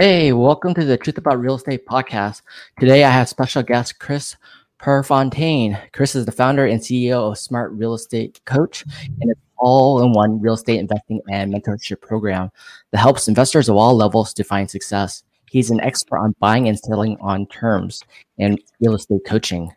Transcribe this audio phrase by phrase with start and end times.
[0.00, 2.42] Hey, welcome to the Truth About Real Estate podcast.
[2.78, 4.36] Today I have special guest Chris
[4.78, 5.76] Prefontaine.
[5.92, 8.84] Chris is the founder and CEO of Smart Real Estate Coach
[9.20, 12.52] and it's all-in-one real estate investing and mentorship program
[12.92, 15.24] that helps investors of all levels to find success.
[15.50, 18.04] He's an expert on buying and selling on terms
[18.38, 19.74] and real estate coaching.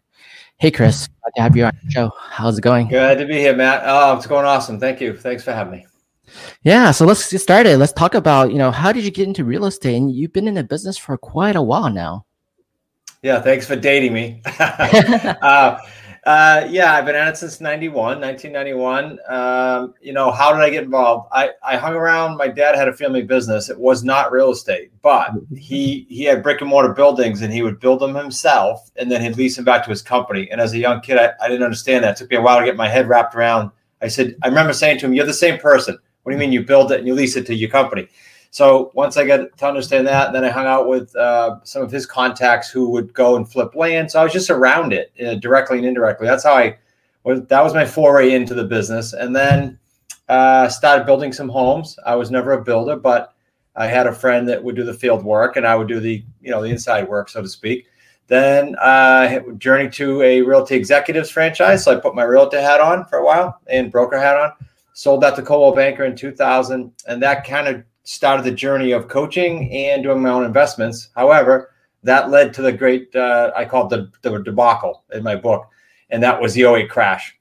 [0.58, 2.12] Hey, Chris, glad to have you on the show.
[2.16, 2.90] How's it going?
[2.90, 3.82] Good to be here, Matt.
[3.86, 4.80] Oh, it's going awesome.
[4.80, 5.18] Thank you.
[5.18, 5.88] Thanks for having me.
[6.64, 7.78] Yeah, so let's get started.
[7.78, 9.96] Let's talk about, you know, how did you get into real estate?
[9.96, 12.26] And you've been in the business for quite a while now.
[13.24, 14.42] Yeah, thanks for dating me.
[14.60, 15.78] uh,
[16.24, 19.18] uh, yeah, I've been at it since 91, 1991.
[19.28, 21.30] Um, you know, how did I get involved?
[21.32, 22.38] I, I hung around.
[22.38, 23.70] My dad had a family business.
[23.70, 27.64] It was not real estate, but he he had brick and mortar buildings and he
[27.64, 30.50] would build them himself and then he'd lease them back to his company.
[30.52, 32.12] And as a young kid, I, I didn't understand that.
[32.12, 33.72] It took me a while to get my head wrapped around.
[34.04, 35.98] I said, I remember saying to him, You're the same person.
[36.24, 38.08] What do you mean you build it and you lease it to your company?
[38.52, 41.90] So once I got to understand that, then I hung out with uh, some of
[41.90, 44.12] his contacts who would go and flip land.
[44.12, 46.28] So I was just around it uh, directly and indirectly.
[46.28, 46.78] That's how I
[47.24, 47.42] was.
[47.46, 49.80] That was my foray into the business, and then
[50.28, 51.98] uh, started building some homes.
[52.06, 53.34] I was never a builder, but
[53.78, 56.22] I had a friend that would do the field work, and I would do the
[56.42, 57.88] you know the inside work, so to speak.
[58.28, 61.86] Then uh, journeyed to a realty executives franchise.
[61.86, 64.52] So I put my realtor hat on for a while and broker hat on.
[64.94, 69.08] Sold that to Coldwell Banker in 2000, and that kind of started the journey of
[69.08, 71.10] coaching and doing my own investments.
[71.16, 71.72] However,
[72.04, 75.68] that led to the great uh, I call it the, the debacle in my book,
[76.10, 77.38] and that was the 08 crash.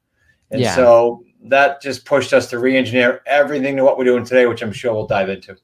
[0.51, 0.75] And yeah.
[0.75, 4.73] so that just pushed us to re-engineer everything to what we're doing today, which I'm
[4.73, 5.57] sure we'll dive into.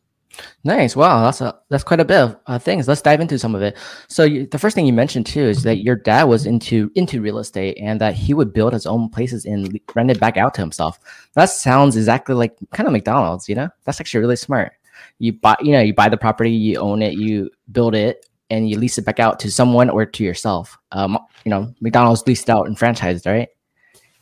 [0.65, 0.95] Nice.
[0.95, 2.89] Wow, that's a that's quite a bit of uh, things.
[2.89, 3.77] Let's dive into some of it.
[4.09, 7.21] So you, the first thing you mentioned too is that your dad was into into
[7.21, 10.55] real estate and that he would build his own places and rent it back out
[10.55, 10.99] to himself.
[11.35, 13.49] That sounds exactly like kind of McDonald's.
[13.49, 14.73] You know, that's actually really smart
[15.19, 18.69] you buy you know you buy the property you own it you build it and
[18.69, 22.51] you lease it back out to someone or to yourself um you know mcdonald's leased
[22.51, 23.49] out and franchised right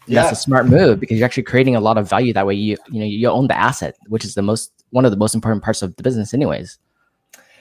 [0.06, 0.22] yeah.
[0.22, 2.76] that's a smart move because you're actually creating a lot of value that way you
[2.88, 5.62] you know you own the asset which is the most one of the most important
[5.62, 6.78] parts of the business anyways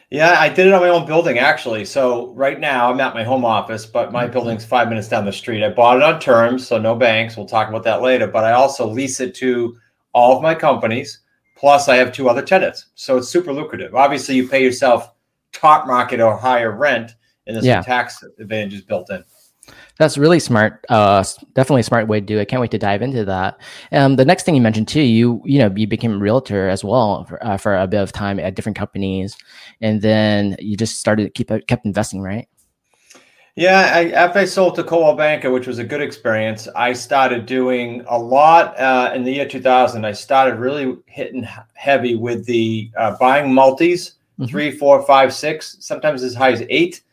[0.09, 3.23] yeah i did it on my own building actually so right now i'm at my
[3.23, 4.33] home office but my mm-hmm.
[4.33, 7.45] building's five minutes down the street i bought it on terms so no banks we'll
[7.45, 9.75] talk about that later but i also lease it to
[10.13, 11.19] all of my companies
[11.63, 13.95] Plus, I have two other tenants, so it's super lucrative.
[13.95, 15.13] Obviously, you pay yourself
[15.53, 17.15] top market or higher rent,
[17.47, 17.75] and there's yeah.
[17.79, 19.23] some tax advantages built in.
[20.03, 20.85] That's really smart.
[20.89, 22.41] Uh, definitely a smart way to do it.
[22.41, 23.57] I can't wait to dive into that.
[23.93, 26.83] Um, the next thing you mentioned too, you you know you became a realtor as
[26.83, 29.37] well for, uh, for a bit of time at different companies,
[29.79, 32.49] and then you just started keep kept investing, right?
[33.55, 37.45] Yeah, I, after I sold to Coldwell Banker, which was a good experience, I started
[37.45, 40.03] doing a lot uh, in the year 2000.
[40.03, 44.49] I started really hitting heavy with the uh, buying multis, mm-hmm.
[44.49, 47.03] three, four, five, six, sometimes as high as eight,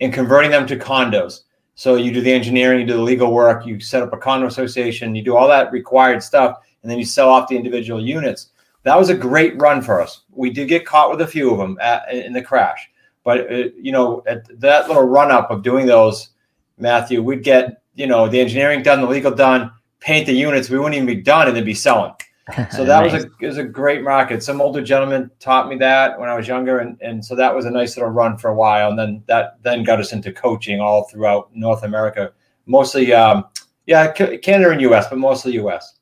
[0.00, 1.42] and converting them to condos.
[1.78, 4.48] So you do the engineering, you do the legal work, you set up a condo
[4.48, 8.50] association, you do all that required stuff, and then you sell off the individual units.
[8.82, 10.22] That was a great run for us.
[10.32, 12.90] We did get caught with a few of them at, in the crash
[13.28, 16.30] but uh, you know, at that little run up of doing those,
[16.78, 20.70] Matthew, we'd get you know the engineering done, the legal done, paint the units.
[20.70, 22.14] We wouldn't even be done, and they'd be selling.
[22.70, 23.12] So that nice.
[23.12, 24.42] was a was a great market.
[24.42, 27.66] Some older gentleman taught me that when I was younger, and and so that was
[27.66, 28.90] a nice little run for a while.
[28.90, 32.32] And then that then got us into coaching all throughout North America,
[32.66, 33.44] mostly um,
[33.86, 35.98] yeah, Canada and U.S., but mostly U.S.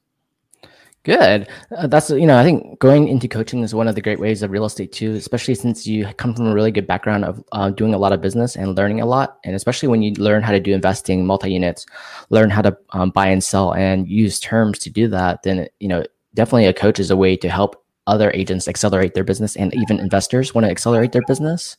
[1.07, 1.49] Good.
[1.71, 4.43] Uh, that's you know I think going into coaching is one of the great ways
[4.43, 7.71] of real estate too, especially since you come from a really good background of uh,
[7.71, 10.51] doing a lot of business and learning a lot, and especially when you learn how
[10.51, 11.87] to do investing, multi units,
[12.31, 15.45] learn how to um, buy and sell, and use terms to do that.
[15.45, 16.05] Then you know
[16.37, 19.99] definitely a coach is a way to help other agents accelerate their business, and even
[19.99, 21.77] investors want to accelerate their business.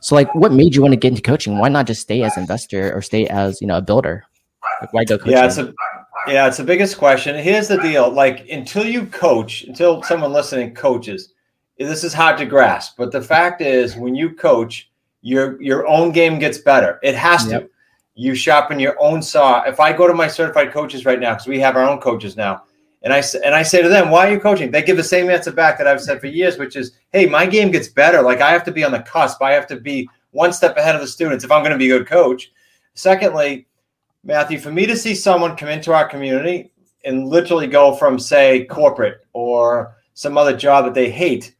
[0.00, 1.58] So like, what made you want to get into coaching?
[1.58, 4.24] Why not just stay as investor or stay as you know a builder?
[4.80, 5.32] Like, why go coaching?
[5.32, 5.74] Yeah, it's a
[6.28, 7.36] yeah, it's the biggest question.
[7.36, 11.32] Here's the deal: like until you coach, until someone listening coaches,
[11.78, 12.94] this is hard to grasp.
[12.96, 14.90] But the fact is, when you coach,
[15.22, 17.00] your your own game gets better.
[17.02, 17.62] It has yep.
[17.62, 17.70] to.
[18.14, 19.62] You sharpen your own saw.
[19.62, 22.36] If I go to my certified coaches right now, because we have our own coaches
[22.36, 22.64] now,
[23.02, 25.30] and I and I say to them, "Why are you coaching?" They give the same
[25.30, 28.22] answer back that I've said for years, which is, "Hey, my game gets better.
[28.22, 29.42] Like I have to be on the cusp.
[29.42, 31.90] I have to be one step ahead of the students if I'm going to be
[31.90, 32.50] a good coach."
[32.94, 33.66] Secondly,
[34.24, 36.72] Matthew, for me to see someone come into our community
[37.04, 41.54] and literally go from, say, corporate or some other job that they hate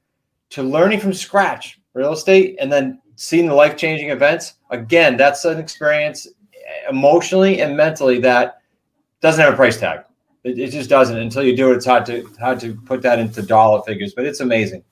[0.50, 5.44] to learning from scratch real estate and then seeing the life changing events, again, that's
[5.44, 6.26] an experience
[6.90, 8.60] emotionally and mentally that
[9.20, 10.00] doesn't have a price tag.
[10.44, 11.76] It, it just doesn't until you do it.
[11.76, 14.84] It's hard to hard to put that into dollar figures, but it's amazing.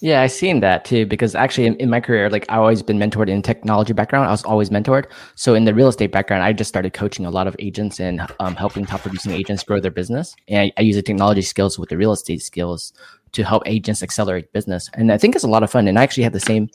[0.00, 2.98] Yeah, I've seen that too because actually in, in, my career, like I've always been
[2.98, 4.26] mentored in technology background.
[4.26, 5.06] I was always mentored.
[5.34, 8.20] So in the real estate background, I just started coaching a lot of agents and
[8.38, 10.36] um, helping top producing agents grow their business.
[10.46, 12.92] And I, I use the technology skills with the real estate skills
[13.32, 14.90] to help agents accelerate business.
[14.92, 15.88] And I think it's a lot of fun.
[15.88, 16.68] And I actually have the same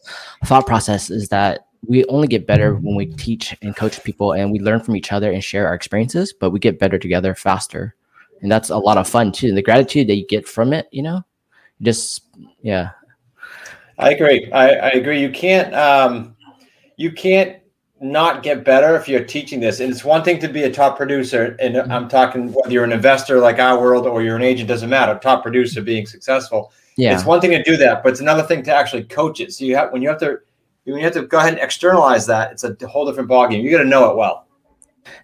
[0.46, 4.52] thought process is that we only get better when we teach and coach people and
[4.52, 7.96] we learn from each other and share our experiences, but we get better together faster.
[8.42, 9.48] And that's a lot of fun too.
[9.48, 11.24] And the gratitude that you get from it, you know,
[11.82, 12.24] just,
[12.62, 12.92] yeah,
[14.00, 14.50] I agree.
[14.52, 15.22] I, I agree.
[15.22, 16.36] You can't um,
[16.96, 17.58] you can't
[18.02, 19.82] not get better if you're teaching this.
[19.82, 21.92] And it's one thing to be a top producer, and mm-hmm.
[21.92, 25.20] I'm talking whether you're an investor like our world or you're an agent, doesn't matter.
[25.20, 26.72] Top producer being successful.
[26.96, 27.14] Yeah.
[27.14, 29.54] It's one thing to do that, but it's another thing to actually coach it.
[29.54, 30.40] So you have when you have to
[30.86, 33.62] when you have to go ahead and externalize that, it's a whole different ballgame.
[33.62, 34.48] You got to know it well.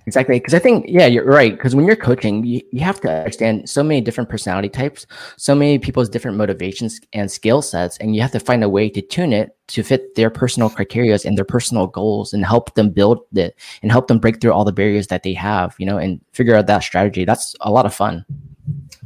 [0.06, 0.40] Exactly.
[0.40, 1.52] Because I think, yeah, you're right.
[1.52, 5.56] Because when you're coaching, you, you have to understand so many different personality types, so
[5.56, 9.02] many people's different motivations and skill sets, and you have to find a way to
[9.02, 13.22] tune it to fit their personal criteria and their personal goals and help them build
[13.36, 16.22] it and help them break through all the barriers that they have, you know, and
[16.34, 17.26] figure out that strategy.
[17.26, 18.26] That's a lot of fun.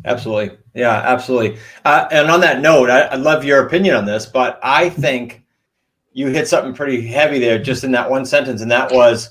[0.05, 0.57] Absolutely.
[0.73, 1.57] Yeah, absolutely.
[1.85, 5.43] Uh, and on that note, I, I love your opinion on this, but I think
[6.13, 9.29] you hit something pretty heavy there just in that one sentence, and that was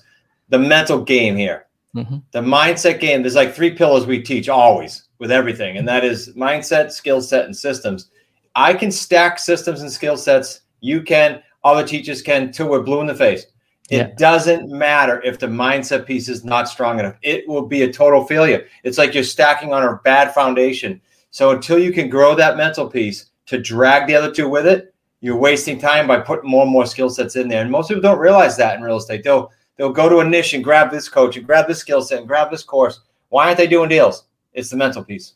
[0.48, 1.66] the mental game here.
[1.94, 2.18] Mm-hmm.
[2.32, 3.22] The mindset game.
[3.22, 7.46] There's like three pillars we teach always with everything, and that is mindset, skill set,
[7.46, 8.10] and systems.
[8.54, 10.60] I can stack systems and skill sets.
[10.80, 12.66] You can, other teachers can, too.
[12.66, 13.46] we're blue in the face.
[13.90, 14.10] It yeah.
[14.18, 17.16] doesn't matter if the mindset piece is not strong enough.
[17.22, 18.66] It will be a total failure.
[18.84, 21.00] It's like you're stacking on a bad foundation.
[21.30, 24.94] So until you can grow that mental piece to drag the other two with it,
[25.20, 27.62] you're wasting time by putting more and more skill sets in there.
[27.62, 29.24] And most people don't realize that in real estate.
[29.24, 32.18] They'll They'll go to a niche and grab this coach and grab this skill set
[32.18, 33.00] and grab this course.
[33.30, 34.24] Why aren't they doing deals?
[34.52, 35.34] It's the mental piece.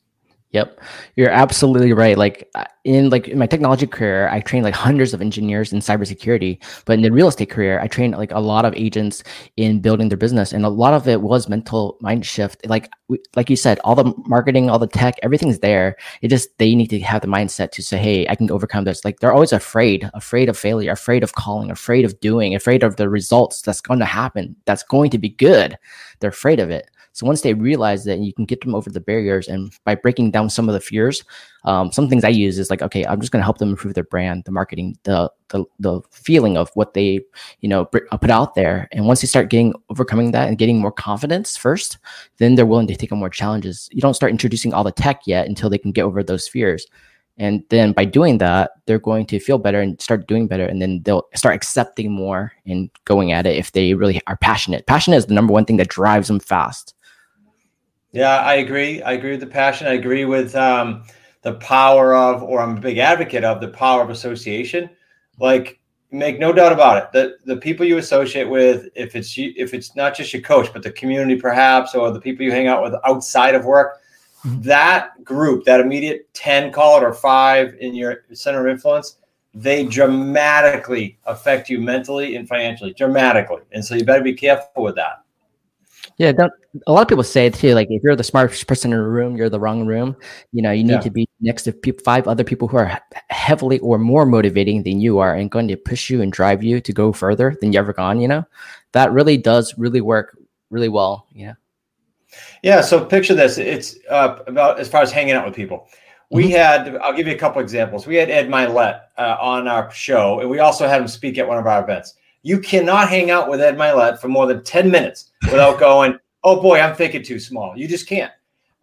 [0.52, 0.80] Yep,
[1.16, 2.18] you're absolutely right.
[2.18, 5.78] Like uh, in like in my technology career, I trained like hundreds of engineers in
[5.78, 6.62] cybersecurity.
[6.84, 9.24] But in the real estate career, I trained like a lot of agents
[9.56, 12.66] in building their business, and a lot of it was mental mind shift.
[12.66, 12.90] Like
[13.34, 15.96] like you said, all the marketing, all the tech, everything's there.
[16.20, 19.06] It just they need to have the mindset to say, "Hey, I can overcome this."
[19.06, 22.96] Like they're always afraid, afraid of failure, afraid of calling, afraid of doing, afraid of
[22.96, 24.54] the results that's going to happen.
[24.66, 25.78] That's going to be good.
[26.20, 26.90] They're afraid of it.
[27.12, 30.30] So once they realize that you can get them over the barriers, and by breaking
[30.30, 31.24] down some of the fears,
[31.64, 33.94] um, some things I use is like, okay, I'm just going to help them improve
[33.94, 37.20] their brand, the marketing, the the the feeling of what they
[37.60, 38.88] you know uh, put out there.
[38.92, 41.98] And once they start getting overcoming that and getting more confidence first,
[42.38, 43.88] then they're willing to take on more challenges.
[43.92, 46.86] You don't start introducing all the tech yet until they can get over those fears.
[47.38, 50.64] And then by doing that, they're going to feel better and start doing better.
[50.64, 54.86] And then they'll start accepting more and going at it if they really are passionate.
[54.86, 56.94] Passion is the number one thing that drives them fast.
[58.12, 59.02] Yeah, I agree.
[59.02, 59.86] I agree with the passion.
[59.86, 61.04] I agree with um,
[61.40, 64.90] the power of, or I'm a big advocate of the power of association.
[65.38, 65.80] Like,
[66.10, 67.12] make no doubt about it.
[67.12, 70.70] The the people you associate with, if it's you, if it's not just your coach,
[70.74, 74.02] but the community perhaps, or the people you hang out with outside of work,
[74.44, 74.60] mm-hmm.
[74.60, 79.16] that group, that immediate ten, call it or five in your center of influence,
[79.54, 83.62] they dramatically affect you mentally and financially, dramatically.
[83.72, 85.21] And so you better be careful with that.
[86.18, 86.52] Yeah, don't,
[86.86, 89.36] a lot of people say too, like if you're the smartest person in a room,
[89.36, 90.16] you're the wrong room.
[90.52, 91.00] You know, you need yeah.
[91.00, 95.00] to be next to pe- five other people who are heavily or more motivating than
[95.00, 97.78] you are and going to push you and drive you to go further than you
[97.78, 98.20] ever gone.
[98.20, 98.44] You know,
[98.92, 100.36] that really does really work
[100.70, 101.26] really well.
[101.32, 101.54] Yeah.
[102.62, 102.80] Yeah.
[102.80, 103.58] So picture this.
[103.58, 105.88] It's uh, about as far as hanging out with people.
[106.30, 106.52] We mm-hmm.
[106.52, 108.06] had, I'll give you a couple examples.
[108.06, 111.46] We had Ed Mylett uh, on our show, and we also had him speak at
[111.46, 112.14] one of our events.
[112.42, 116.60] You cannot hang out with Ed Mylett for more than 10 minutes without going, oh
[116.60, 117.76] boy, I'm thinking too small.
[117.76, 118.32] You just can't.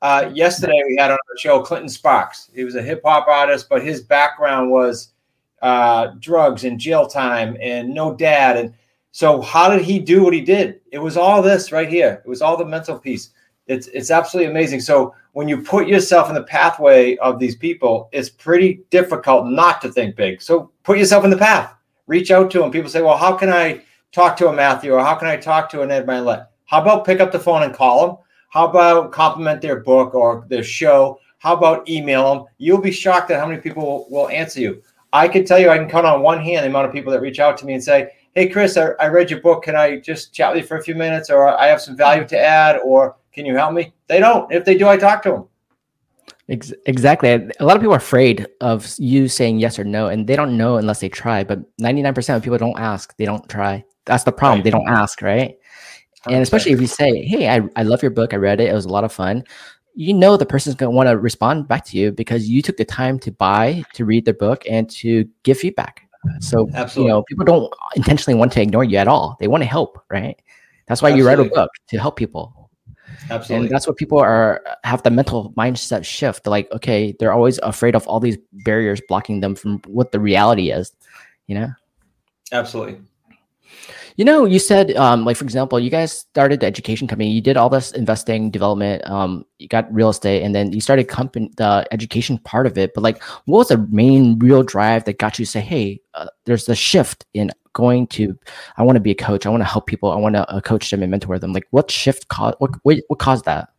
[0.01, 2.50] Uh, yesterday we had on our show Clinton Sparks.
[2.54, 5.10] He was a hip hop artist, but his background was
[5.62, 8.58] uh, drugs and jail time and no dad.
[8.58, 8.74] And
[9.12, 10.80] so, how did he do what he did?
[10.92, 12.22] It was all this right here.
[12.24, 13.32] It was all the mental piece.
[13.68, 14.80] It's it's absolutely amazing.
[14.80, 19.82] So when you put yourself in the pathway of these people, it's pretty difficult not
[19.82, 20.42] to think big.
[20.42, 21.75] So put yourself in the path
[22.10, 22.72] reach out to them.
[22.72, 25.70] People say, well, how can I talk to a Matthew or how can I talk
[25.70, 26.48] to an Ed Mylett?
[26.70, 28.18] How about pick up the phone and call them?
[28.50, 31.20] How about compliment their book or their show?
[31.40, 32.46] How about email them?
[32.60, 34.84] You'll be shocked at how many people will, will answer you.
[35.12, 37.22] I can tell you, I can count on one hand the amount of people that
[37.22, 39.64] reach out to me and say, Hey, Chris, I, I read your book.
[39.64, 41.32] Can I just chat with you for a few minutes?
[41.32, 42.78] Or I have some value to add?
[42.86, 43.92] Or can you help me?
[44.06, 44.52] They don't.
[44.52, 45.48] If they do, I talk to them.
[46.48, 47.30] Exactly.
[47.30, 50.56] A lot of people are afraid of you saying yes or no, and they don't
[50.56, 51.44] know unless they try.
[51.44, 53.84] But 99% of people don't ask, they don't try.
[54.06, 54.60] That's the problem.
[54.60, 54.64] Right.
[54.64, 55.59] They don't ask, right?
[56.26, 58.34] And especially if you say, Hey, I, I love your book.
[58.34, 58.70] I read it.
[58.70, 59.44] It was a lot of fun.
[59.96, 62.78] you know the person's going to want to respond back to you because you took
[62.78, 66.08] the time to buy, to read their book, and to give feedback.
[66.40, 67.10] So, Absolutely.
[67.10, 69.38] you know, people don't intentionally want to ignore you at all.
[69.40, 70.40] They want to help, right?
[70.88, 71.20] That's why Absolutely.
[71.20, 72.70] you write a book to help people.
[73.30, 73.68] Absolutely.
[73.68, 76.44] And that's what people are have the mental mindset shift.
[76.44, 80.20] They're like, okay, they're always afraid of all these barriers blocking them from what the
[80.20, 80.94] reality is,
[81.48, 81.70] you know?
[82.52, 83.00] Absolutely.
[84.16, 87.32] You know, you said, um, like for example, you guys started the education company.
[87.32, 89.08] You did all this investing, development.
[89.10, 92.94] Um, you got real estate, and then you started company the education part of it.
[92.94, 96.28] But like, what was the main real drive that got you to say, "Hey, uh,
[96.46, 98.38] there's a shift in going to.
[98.78, 99.46] I want to be a coach.
[99.46, 100.12] I want to help people.
[100.12, 102.56] I want to uh, coach them and mentor them." Like, what shift caused?
[102.60, 103.70] What what, what caused that?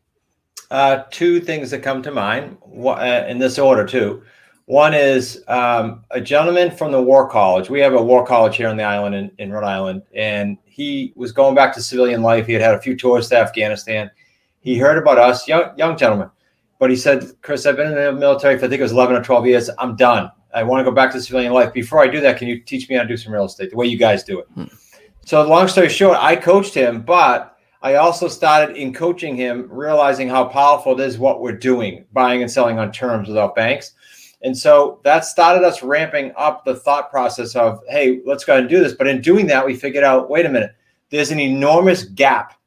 [0.70, 4.22] Uh, two things that come to mind, uh, in this order too.
[4.70, 7.68] One is um, a gentleman from the War College.
[7.68, 11.12] We have a War College here on the island in, in Rhode Island, and he
[11.16, 12.46] was going back to civilian life.
[12.46, 14.12] He had had a few tours to Afghanistan.
[14.60, 16.30] He heard about us, young young gentleman,
[16.78, 19.16] but he said, "Chris, I've been in the military for I think it was eleven
[19.16, 19.68] or twelve years.
[19.76, 20.30] I'm done.
[20.54, 21.72] I want to go back to civilian life.
[21.72, 23.76] Before I do that, can you teach me how to do some real estate the
[23.76, 24.66] way you guys do it?" Hmm.
[25.24, 30.28] So, long story short, I coached him, but I also started in coaching him, realizing
[30.28, 33.94] how powerful it is what we're doing, buying and selling on terms without banks.
[34.42, 38.62] And so that started us ramping up the thought process of, hey, let's go ahead
[38.62, 38.94] and do this.
[38.94, 40.74] But in doing that, we figured out, wait a minute,
[41.10, 42.58] there's an enormous gap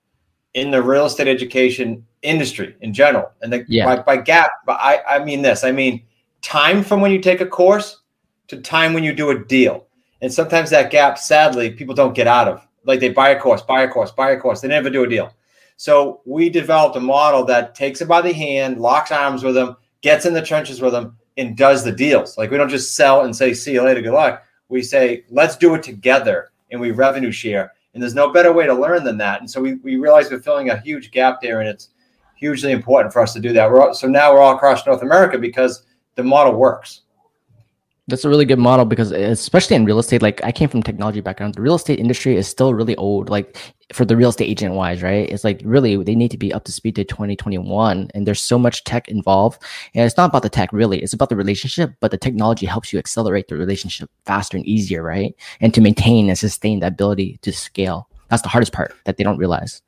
[0.54, 3.32] in the real estate education industry in general.
[3.42, 3.86] And the, yeah.
[3.86, 6.04] by, by gap, but I, I mean this, I mean
[6.42, 8.02] time from when you take a course
[8.50, 9.88] to time when you do a deal.
[10.22, 12.66] And sometimes that gap, sadly, people don't get out of.
[12.86, 14.62] Like they buy a course, buy a course, buy a course.
[14.62, 15.34] They never do a deal.
[15.78, 19.76] So we developed a model that takes them by the hand, locks arms with them,
[20.02, 22.38] gets in the trenches with them, and does the deals.
[22.38, 24.44] Like we don't just sell and say, see you later, good luck.
[24.70, 27.74] We say, let's do it together and we revenue share.
[27.94, 29.40] And there's no better way to learn than that.
[29.40, 31.90] And so we, we realize we're filling a huge gap there and it's
[32.36, 33.70] hugely important for us to do that.
[33.70, 35.86] We're all, so now we're all across North America because
[36.16, 37.02] the model works.
[38.10, 40.84] That's a really good model because eh, especially in real estate, like I came from
[40.84, 43.30] technology background, the real estate industry is still really old.
[43.30, 43.58] Like
[43.94, 45.30] for the real estate agent wise, right?
[45.30, 48.60] It's like really they need to be up to speed to 2021 and there's so
[48.60, 49.62] much tech involved.
[49.96, 52.92] And it's not about the tech really, it's about the relationship, but the technology helps
[52.92, 55.34] you accelerate the relationship faster and easier, right?
[55.62, 58.10] And to maintain and sustain the ability to scale.
[58.30, 59.82] That's the hardest part that they don't realize.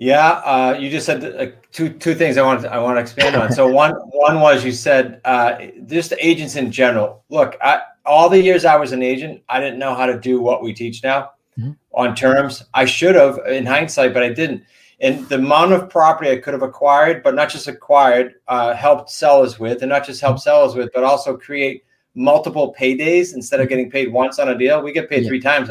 [0.00, 3.00] Yeah, uh, you just said uh, two two things I want to, I want to
[3.00, 3.50] expand on.
[3.52, 7.24] So one one was you said uh, just agents in general.
[7.30, 10.40] Look, I, all the years I was an agent, I didn't know how to do
[10.40, 11.72] what we teach now mm-hmm.
[11.92, 12.64] on terms.
[12.74, 14.62] I should have in hindsight, but I didn't.
[15.00, 19.10] And the amount of property I could have acquired, but not just acquired, uh, helped
[19.10, 23.64] sellers with, and not just help sellers with, but also create multiple paydays instead of
[23.64, 23.70] mm-hmm.
[23.70, 24.80] getting paid once on a deal.
[24.80, 25.28] We get paid yeah.
[25.28, 25.70] three times.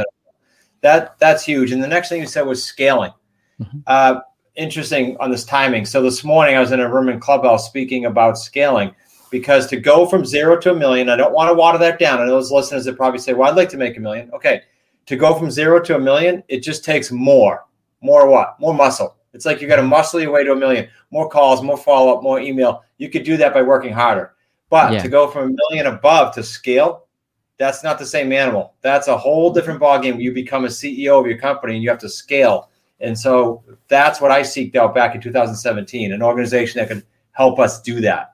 [0.81, 1.71] That that's huge.
[1.71, 3.13] And the next thing you said was scaling
[3.61, 3.79] Mm-hmm.
[3.87, 4.19] Uh,
[4.55, 5.85] interesting on this timing.
[5.85, 8.93] So this morning I was in a room in Clubhouse speaking about scaling
[9.29, 12.21] because to go from zero to a million, I don't want to water that down.
[12.21, 14.31] And those listeners that probably say, well, I'd like to make a million.
[14.33, 14.63] Okay.
[15.07, 17.65] To go from zero to a million, it just takes more.
[18.01, 18.59] More what?
[18.59, 19.15] More muscle.
[19.33, 20.89] It's like you got to muscle your way to a million.
[21.11, 22.83] More calls, more follow up, more email.
[22.97, 24.33] You could do that by working harder.
[24.69, 25.01] But yeah.
[25.01, 27.05] to go from a million above to scale,
[27.57, 28.73] that's not the same animal.
[28.81, 30.21] That's a whole different ballgame.
[30.21, 34.19] You become a CEO of your company and you have to scale and so that's
[34.19, 38.33] what I seeked out back in 2017, an organization that could help us do that.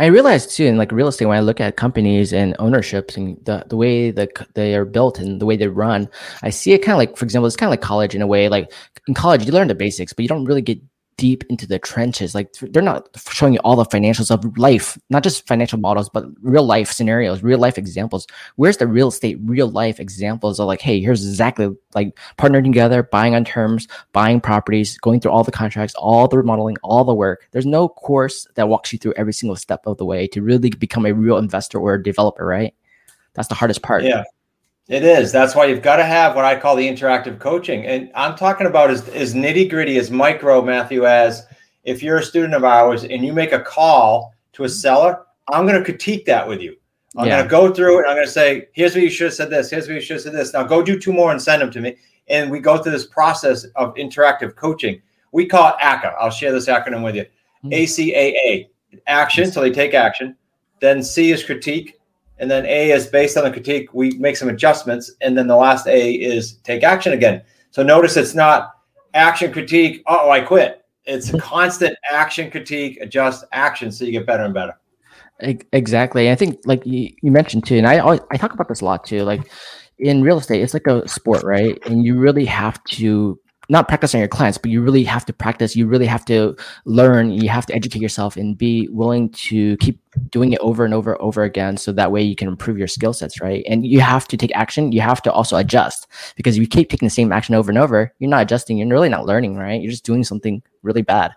[0.00, 3.36] I realized too, in like real estate, when I look at companies and ownerships and
[3.44, 6.08] the, the way that they are built and the way they run,
[6.42, 8.26] I see it kind of like, for example, it's kind of like college in a
[8.26, 8.48] way.
[8.48, 8.72] Like
[9.08, 10.80] in college, you learn the basics, but you don't really get
[11.18, 12.34] deep into the trenches.
[12.34, 16.24] Like they're not showing you all the financials of life, not just financial models, but
[16.40, 18.26] real life scenarios, real life examples.
[18.56, 23.02] Where's the real estate, real life examples of like, hey, here's exactly like partnering together,
[23.02, 27.14] buying on terms, buying properties, going through all the contracts, all the remodeling, all the
[27.14, 27.46] work.
[27.50, 30.70] There's no course that walks you through every single step of the way to really
[30.70, 32.72] become a real investor or a developer, right?
[33.34, 34.04] That's the hardest part.
[34.04, 34.22] Yeah.
[34.88, 35.30] It is.
[35.30, 37.84] That's why you've got to have what I call the interactive coaching.
[37.84, 41.46] And I'm talking about as, as nitty gritty, as micro, Matthew, as
[41.84, 45.66] if you're a student of ours and you make a call to a seller, I'm
[45.66, 46.74] going to critique that with you.
[47.18, 47.36] I'm yeah.
[47.36, 48.08] going to go through it.
[48.08, 49.70] I'm going to say, here's what you should have said this.
[49.70, 50.54] Here's what you should have said this.
[50.54, 51.96] Now go do two more and send them to me.
[52.28, 55.02] And we go through this process of interactive coaching.
[55.32, 56.14] We call it ACA.
[56.18, 57.26] I'll share this acronym with you.
[57.64, 57.70] Mm-hmm.
[57.70, 58.68] ACAA,
[59.06, 59.50] action.
[59.52, 60.34] So they take action.
[60.80, 61.97] Then C is critique
[62.38, 63.92] and then A is based on the critique.
[63.92, 67.42] We make some adjustments, and then the last A is take action again.
[67.70, 68.70] So notice it's not
[69.14, 70.02] action critique.
[70.06, 70.84] Oh, I quit.
[71.04, 74.74] It's a constant action critique, adjust action, so you get better and better.
[75.40, 76.30] Exactly.
[76.30, 78.84] I think like you, you mentioned too, and I always, I talk about this a
[78.84, 79.22] lot too.
[79.22, 79.50] Like
[79.98, 81.78] in real estate, it's like a sport, right?
[81.86, 85.32] And you really have to not practice on your clients, but you really have to
[85.32, 85.76] practice.
[85.76, 86.56] You really have to
[86.86, 87.30] learn.
[87.30, 91.12] You have to educate yourself and be willing to keep doing it over and over
[91.12, 91.76] and over again.
[91.76, 93.64] So that way you can improve your skill sets, right?
[93.68, 94.92] And you have to take action.
[94.92, 96.06] You have to also adjust
[96.36, 98.78] because if you keep taking the same action over and over, you're not adjusting.
[98.78, 99.80] You're really not learning, right?
[99.80, 101.32] You're just doing something really bad.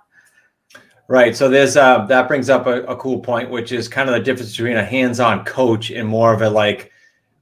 [1.10, 1.36] Right.
[1.36, 4.22] So there's uh, that brings up a, a cool point, which is kind of the
[4.22, 6.92] difference between a hands-on coach and more of a like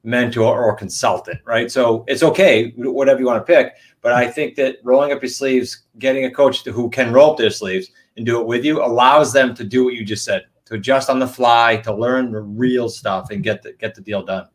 [0.03, 1.71] mentor or consultant, right?
[1.71, 3.75] So it's okay, whatever you want to pick.
[4.01, 7.37] But I think that rolling up your sleeves, getting a coach who can roll up
[7.37, 10.45] their sleeves and do it with you allows them to do what you just said,
[10.65, 14.01] to adjust on the fly, to learn the real stuff and get the get the
[14.01, 14.47] deal done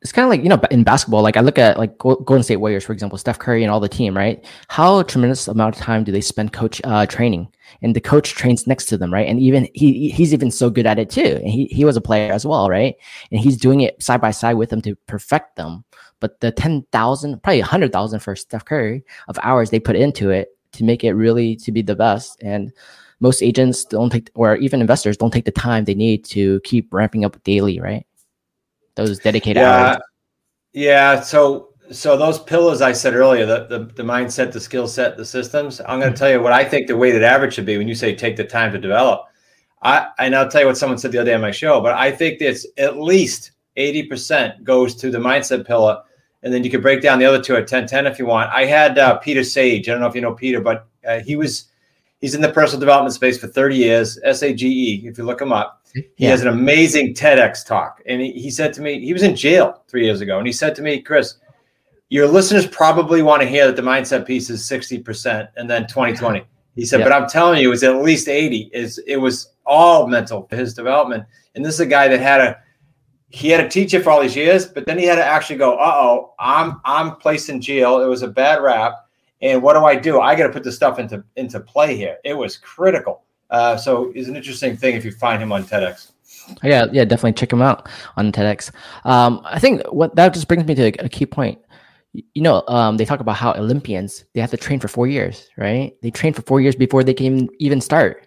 [0.00, 2.56] it's kind of like you know in basketball like i look at like golden state
[2.56, 4.44] warriors for example steph curry and all the team right?
[4.68, 7.48] How tremendous amount of time do they spend coach uh, training?
[7.82, 9.28] And the coach trains next to them right?
[9.28, 11.40] And even he he's even so good at it too.
[11.42, 12.94] And he, he was a player as well right?
[13.30, 15.84] And he's doing it side by side with them to perfect them.
[16.20, 20.84] But the 10,000 probably 100,000 for Steph Curry of hours they put into it to
[20.84, 22.42] make it really to be the best.
[22.42, 22.72] And
[23.20, 26.92] most agents don't take or even investors don't take the time they need to keep
[26.92, 28.06] ramping up daily right
[28.96, 29.86] those dedicated yeah.
[29.86, 29.98] hours.
[30.72, 31.20] Yeah.
[31.20, 35.24] So so those pillars I said earlier, the the, the mindset, the skill set, the
[35.24, 35.80] systems.
[35.86, 37.94] I'm going to tell you what I think the weighted average should be when you
[37.94, 39.26] say take the time to develop.
[39.82, 41.92] I and I'll tell you what someone said the other day on my show, but
[41.92, 46.02] I think it's at least 80% goes to the mindset pillar.
[46.42, 48.50] And then you can break down the other two at 10 10 if you want.
[48.52, 49.88] I had uh, Peter Sage.
[49.88, 51.66] I don't know if you know Peter, but uh, he was
[52.20, 55.24] he's in the personal development space for 30 years, S A G E, if you
[55.24, 55.83] look him up.
[55.94, 56.30] He yeah.
[56.30, 58.02] has an amazing TEDx talk.
[58.06, 60.38] And he, he said to me, he was in jail three years ago.
[60.38, 61.36] And he said to me, Chris,
[62.08, 66.44] your listeners probably want to hear that the mindset piece is 60% and then 2020.
[66.74, 68.70] He said, but I'm telling you, it was at least 80.
[68.72, 71.24] Is it was all mental for his development.
[71.54, 72.58] And this is a guy that had a
[73.28, 75.76] he had a teacher for all these years, but then he had to actually go,
[75.76, 78.00] uh oh, I'm I'm placed in jail.
[78.00, 78.94] It was a bad rap.
[79.42, 80.20] And what do I do?
[80.20, 82.18] I got to put this stuff into into play here.
[82.24, 83.23] It was critical.
[83.54, 86.10] Uh, so it's an interesting thing if you find him on TEDx.
[86.64, 88.72] Yeah, yeah, definitely check him out on TEDx.
[89.04, 91.60] Um, I think what that just brings me to a, a key point.
[92.12, 95.48] You know, um, they talk about how Olympians they have to train for four years,
[95.56, 95.94] right?
[96.02, 98.26] They train for four years before they can even start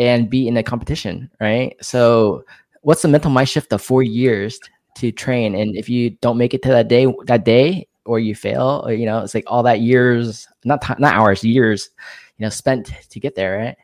[0.00, 1.76] and be in a competition, right?
[1.80, 2.44] So,
[2.82, 4.58] what's the mental mind shift of four years
[4.96, 5.54] to train?
[5.54, 8.92] And if you don't make it to that day, that day, or you fail, or,
[8.92, 11.90] you know, it's like all that years, not time, not hours, years,
[12.38, 13.76] you know, spent to get there, right?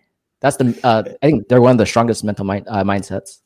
[0.42, 3.38] That's the uh, I think they're one of the strongest mental mind, uh, mindsets.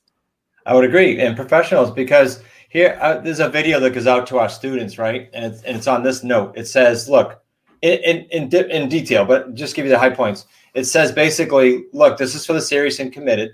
[0.64, 4.38] I would agree, and professionals because here uh, there's a video that goes out to
[4.38, 5.30] our students, right?
[5.32, 6.56] And it's, and it's on this note.
[6.56, 7.40] It says, "Look,
[7.82, 11.84] in in in, in detail, but just give you the high points." It says basically,
[11.92, 13.50] "Look, this is for the serious and committed,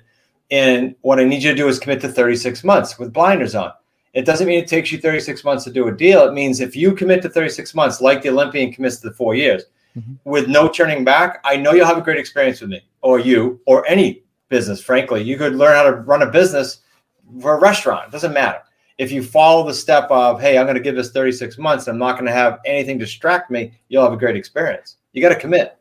[0.52, 3.72] and what I need you to do is commit to 36 months with blinders on."
[4.14, 6.28] It doesn't mean it takes you 36 months to do a deal.
[6.28, 9.35] It means if you commit to 36 months, like the Olympian commits to the four
[9.35, 9.64] years,
[9.96, 10.14] mm-hmm.
[10.24, 13.61] with no turning back, I know you'll have a great experience with me or you
[13.66, 15.22] or any business, frankly.
[15.22, 16.81] You could learn how to run a business
[17.40, 18.09] for a restaurant.
[18.09, 18.61] It doesn't matter.
[18.98, 21.98] If you follow the step of, hey, I'm going to give this 36 months, I'm
[21.98, 24.96] not going to have anything distract me, you'll have a great experience.
[25.12, 25.78] You got to commit.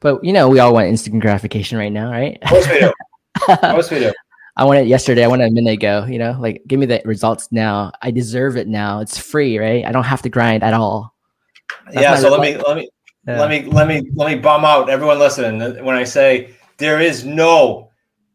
[0.00, 2.38] But you know, we all want instant gratification right now, right?
[2.50, 2.92] Most we do.
[3.62, 4.12] Most we do.
[4.56, 5.22] I want it yesterday.
[5.22, 6.06] I want it a minute ago.
[6.06, 7.92] You know, like give me the results now.
[8.00, 9.00] I deserve it now.
[9.00, 9.84] It's free, right?
[9.84, 11.14] I don't have to grind at all.
[11.86, 12.16] That's yeah.
[12.16, 12.88] So let me let me
[13.26, 13.40] yeah.
[13.40, 17.24] Let me let me let me bum out everyone listening when I say there is
[17.24, 17.90] no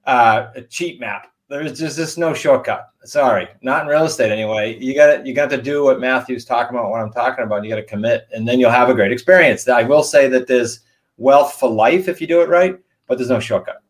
[0.06, 1.28] uh, cheat map.
[1.48, 2.90] There is just, just no shortcut.
[3.04, 4.78] Sorry, not in real estate anyway.
[4.80, 6.90] You got you got to do what Matthew's talking about.
[6.90, 7.64] What I'm talking about.
[7.64, 9.68] You got to commit, and then you'll have a great experience.
[9.68, 10.82] I will say that there's
[11.18, 12.78] wealth for life if you do it right,
[13.08, 13.82] but there's no shortcut.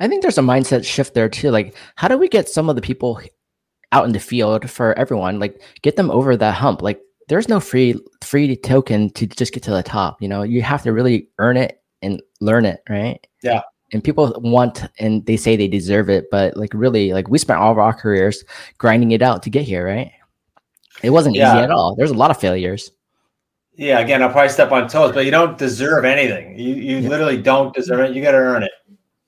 [0.00, 1.50] I think there's a mindset shift there too.
[1.50, 3.20] Like, how do we get some of the people
[3.92, 5.38] out in the field for everyone?
[5.38, 6.82] Like, get them over that hump.
[6.82, 10.20] Like, there's no free free token to just get to the top.
[10.20, 13.24] You know, you have to really earn it and learn it, right?
[13.42, 13.62] Yeah.
[13.92, 17.60] And people want and they say they deserve it, but like really, like we spent
[17.60, 18.44] all of our careers
[18.78, 20.10] grinding it out to get here, right?
[21.02, 21.54] It wasn't yeah.
[21.54, 21.94] easy at all.
[21.94, 22.90] There's a lot of failures.
[23.76, 26.58] Yeah, again, I'll probably step on toes, but you don't deserve anything.
[26.58, 27.08] You you yeah.
[27.08, 28.14] literally don't deserve it.
[28.14, 28.72] You got to earn it.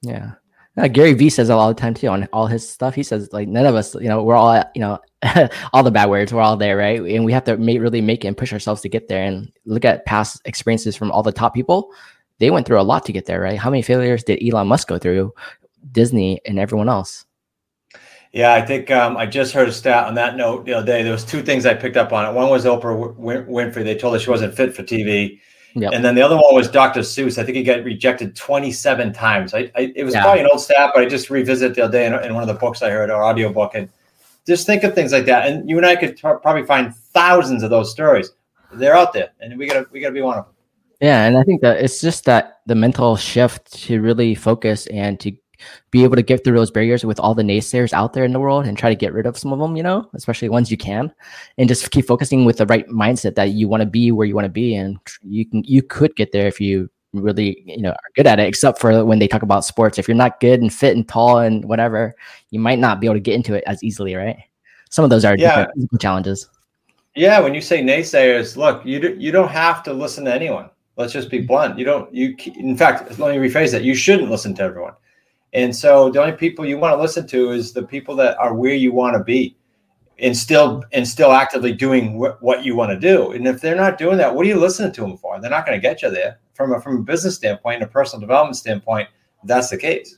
[0.03, 0.33] Yeah.
[0.77, 2.95] Uh, Gary Vee says a lot of time too on all his stuff.
[2.95, 4.99] He says like none of us, you know, we're all, you know,
[5.73, 7.01] all the bad words, we're all there, right?
[7.01, 9.25] And we have to make, really make it and push ourselves to get there.
[9.25, 11.91] And look at past experiences from all the top people.
[12.39, 13.59] They went through a lot to get there, right?
[13.59, 15.33] How many failures did Elon Musk go through?
[15.93, 17.25] Disney and everyone else.
[18.33, 21.03] Yeah, I think um, I just heard a stat on that note the other day.
[21.03, 22.37] There was two things I picked up on it.
[22.37, 23.85] One was Oprah Winfrey.
[23.85, 25.39] They told her she wasn't fit for TV
[25.77, 25.93] Yep.
[25.93, 27.01] And then the other one was Dr.
[27.01, 27.37] Seuss.
[27.37, 29.53] I think he got rejected 27 times.
[29.53, 30.23] I, I it was yeah.
[30.23, 32.49] probably an old stat, but I just revisited the other day in, in, one of
[32.49, 33.75] the books I heard, or audiobook.
[33.75, 33.91] And
[34.47, 35.49] just think of things like that.
[35.49, 38.31] And you and I could t- probably find thousands of those stories.
[38.73, 40.55] They're out there, and we gotta we gotta be one of them.
[41.01, 45.21] Yeah, and I think that it's just that the mental shift to really focus and
[45.21, 45.33] to
[45.91, 48.41] be able to get through those barriers with all the naysayers out there in the
[48.41, 50.77] world and try to get rid of some of them, you know, especially ones you
[50.77, 51.13] can,
[51.59, 54.35] and just keep focusing with the right mindset that you want to be where you
[54.35, 56.91] want to be, and you can you could get there if you
[57.23, 58.47] really you know are good at it.
[58.47, 61.39] Except for when they talk about sports, if you're not good and fit and tall
[61.39, 62.15] and whatever,
[62.51, 64.39] you might not be able to get into it as easily, right?
[64.91, 65.67] Some of those are yeah.
[66.01, 66.49] challenges.
[67.15, 70.71] Yeah, when you say naysayers, look, you do, you don't have to listen to anyone.
[70.97, 71.79] Let's just be blunt.
[71.79, 72.15] You don't.
[72.15, 73.85] You in fact, let me rephrase that.
[73.85, 74.95] You shouldn't listen to everyone
[75.57, 78.55] and so the only people you want to listen to is the people that are
[78.55, 79.57] where you want to be
[80.19, 83.33] and still and still actively doing wh- what you want to do.
[83.33, 85.41] And if they're not doing that, what are you listening to them for?
[85.41, 87.93] They're not going to get you there from a, from a business standpoint and a
[87.93, 89.09] personal development standpoint.
[89.45, 90.17] That's the case.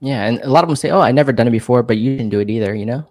[0.00, 2.16] Yeah, and a lot of them say, "Oh, I never done it before," but you
[2.16, 2.74] didn't do it either.
[2.74, 3.08] You know,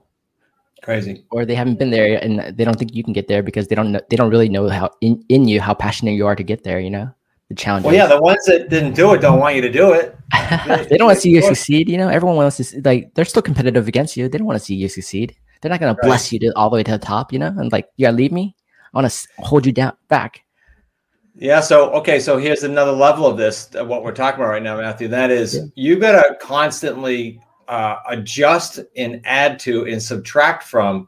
[0.83, 1.25] crazy.
[1.31, 3.75] Or they haven't been there and they don't think you can get there because they
[3.75, 6.43] don't know, they don't really know how in, in you how passionate you are to
[6.43, 6.79] get there.
[6.79, 7.09] You know
[7.49, 7.85] the challenge.
[7.85, 10.15] Well, yeah, the ones that didn't do it don't want you to do it.
[10.67, 11.89] They, they don't want to see you succeed.
[11.89, 14.29] You know, everyone wants to see, like they're still competitive against you.
[14.29, 15.35] They don't want to see you succeed.
[15.61, 16.01] They're not going right.
[16.01, 17.31] to bless you to all the way to the top.
[17.33, 18.55] You know, and like you gotta leave me.
[18.93, 20.42] I want to hold you down back.
[21.35, 21.59] Yeah.
[21.61, 22.19] So okay.
[22.19, 23.69] So here's another level of this.
[23.73, 25.07] What we're talking about right now, Matthew.
[25.07, 25.63] That is, yeah.
[25.75, 31.07] you gotta constantly uh, adjust and add to and subtract from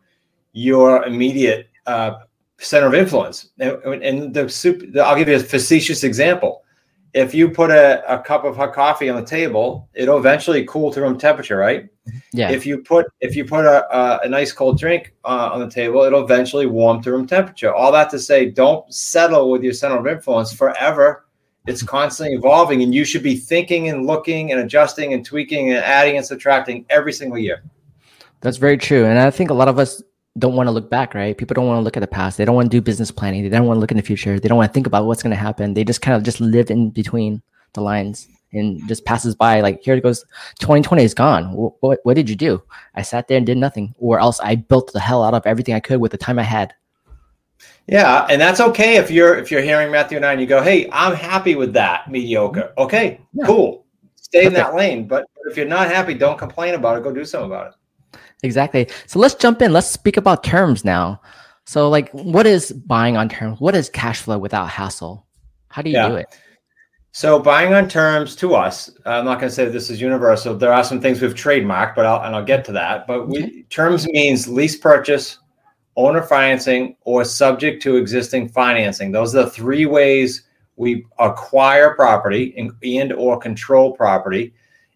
[0.53, 2.15] your immediate uh,
[2.57, 3.49] center of influence.
[3.59, 6.63] And, and the soup, I'll give you a facetious example.
[7.15, 10.91] If you put a, a cup of hot coffee on the table, it'll eventually cool
[10.91, 11.87] to room temperature, right?
[12.33, 12.51] Yeah.
[12.51, 15.69] If you put if you put a, a, a nice cold drink uh, on the
[15.69, 17.73] table, it'll eventually warm to room temperature.
[17.73, 21.25] All that to say, don't settle with your center of influence forever.
[21.65, 25.79] It's constantly evolving, and you should be thinking and looking and adjusting and tweaking and
[25.79, 27.63] adding and subtracting every single year.
[28.41, 30.03] That's very true, and I think a lot of us
[30.37, 31.37] don't want to look back, right?
[31.37, 32.37] People don't want to look at the past.
[32.37, 33.43] They don't want to do business planning.
[33.43, 34.39] They don't want to look in the future.
[34.39, 35.73] They don't want to think about what's going to happen.
[35.73, 37.41] They just kind of just live in between
[37.73, 39.61] the lines and just passes by.
[39.61, 40.25] Like here it goes,
[40.59, 41.53] 2020 is gone.
[41.53, 42.61] What, what, what did you do?
[42.95, 45.73] I sat there and did nothing, or else I built the hell out of everything
[45.73, 46.73] I could with the time I had.
[47.87, 50.61] Yeah, and that's okay if you're if you're hearing Matthew and I and you go,
[50.61, 53.45] "Hey, I'm happy with that mediocre." Okay, yeah.
[53.45, 54.47] cool, stay okay.
[54.47, 55.07] in that lane.
[55.07, 57.03] But if you're not happy, don't complain about it.
[57.03, 57.73] Go do something about it.
[58.45, 58.87] Exactly.
[59.07, 59.73] So let's jump in.
[59.73, 61.19] Let's speak about terms now.
[61.65, 63.59] So, like, what is buying on terms?
[63.59, 65.25] What is cash flow without hassle?
[65.69, 66.09] How do you yeah.
[66.09, 66.27] do it?
[67.11, 70.55] So, buying on terms to us, I'm not going to say this is universal.
[70.55, 73.07] There are some things we've trademarked, but I'll, and I'll get to that.
[73.07, 73.61] But we, okay.
[73.69, 75.39] terms means lease purchase,
[75.95, 79.11] owner financing, or subject to existing financing.
[79.11, 80.43] Those are the three ways
[80.75, 84.53] we acquire property and, and or control property.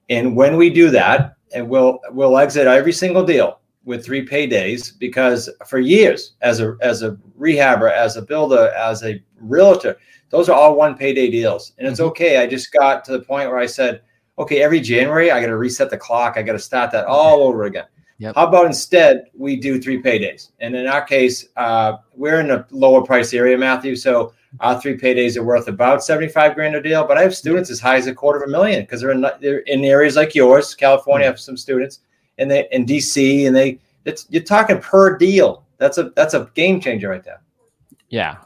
[0.10, 4.98] And when we do that, and we'll we'll exit every single deal with three paydays
[5.00, 9.98] because for years as a as a rehabber as a builder as a realtor
[10.30, 11.74] those are all one payday deals.
[11.78, 12.10] And it's mm-hmm.
[12.10, 12.38] okay.
[12.38, 14.02] I just got to the point where i said
[14.38, 16.38] okay every january i got to reset the clock.
[16.38, 17.86] I got to start that all over again.
[18.20, 18.36] Yep.
[18.36, 20.52] how about instead we do three paydays?
[20.60, 23.96] And in our case uh, we're in a lower price area matthew.
[23.96, 27.70] So our three paydays are worth about 75 grand a deal, but I have students
[27.70, 30.34] as high as a quarter of a million because they're in they're in areas like
[30.34, 31.26] yours, California.
[31.26, 32.00] I have some students,
[32.38, 35.66] and they in DC, and they it's you're talking per deal.
[35.78, 37.42] That's a that's a game changer right there.
[38.10, 38.38] Yeah,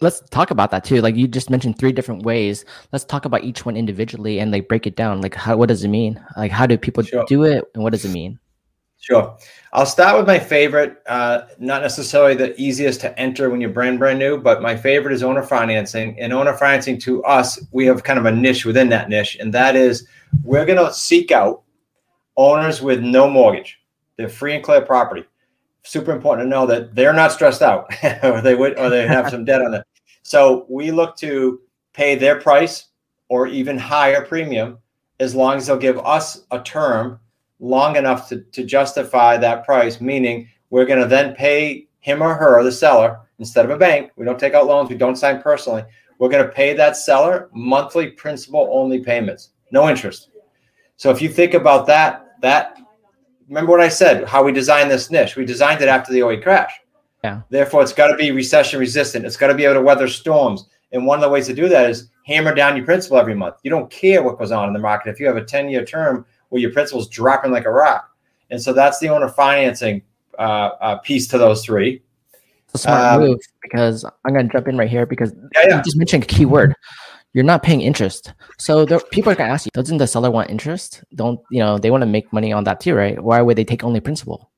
[0.00, 1.00] let's talk about that too.
[1.02, 2.64] Like you just mentioned three different ways.
[2.92, 5.20] Let's talk about each one individually and like break it down.
[5.20, 6.22] Like how what does it mean?
[6.36, 7.24] Like how do people sure.
[7.28, 8.38] do it, and what does it mean?
[9.00, 9.34] Sure.
[9.72, 13.98] I'll start with my favorite, uh, not necessarily the easiest to enter when you're brand
[13.98, 16.20] brand new, but my favorite is owner financing.
[16.20, 19.54] And owner financing to us, we have kind of a niche within that niche, and
[19.54, 20.06] that is
[20.44, 21.62] we're going to seek out
[22.36, 23.80] owners with no mortgage.
[24.16, 25.24] They're free and clear property.
[25.82, 27.90] Super important to know that they're not stressed out,
[28.22, 29.84] or they would, or they have some debt on it.
[30.24, 31.60] So we look to
[31.94, 32.88] pay their price
[33.30, 34.76] or even higher premium
[35.20, 37.18] as long as they'll give us a term
[37.60, 42.34] long enough to, to justify that price, meaning we're going to then pay him or
[42.34, 44.10] her, the seller, instead of a bank.
[44.16, 45.84] We don't take out loans, we don't sign personally.
[46.18, 50.30] We're going to pay that seller monthly principal only payments, no interest.
[50.96, 52.76] So if you think about that, that
[53.48, 55.36] remember what I said, how we designed this niche.
[55.36, 56.72] We designed it after the 08 crash.
[57.24, 57.42] Yeah.
[57.50, 59.26] Therefore, it's got to be recession resistant.
[59.26, 60.66] It's got to be able to weather storms.
[60.92, 63.56] And one of the ways to do that is hammer down your principal every month.
[63.62, 65.10] You don't care what goes on in the market.
[65.10, 68.14] If you have a 10 year term where your principal's dropping like a rock.
[68.50, 70.02] And so that's the owner financing
[70.38, 72.02] uh, uh, piece to those three.
[72.66, 75.62] It's a smart um, move because I'm going to jump in right here because yeah,
[75.68, 75.76] yeah.
[75.76, 76.74] you just mentioned a key word.
[77.32, 78.32] You're not paying interest.
[78.58, 81.04] So there, people are going to ask you, doesn't the seller want interest?
[81.14, 83.20] Don't, you know, they want to make money on that too, right?
[83.20, 84.50] Why would they take only principal?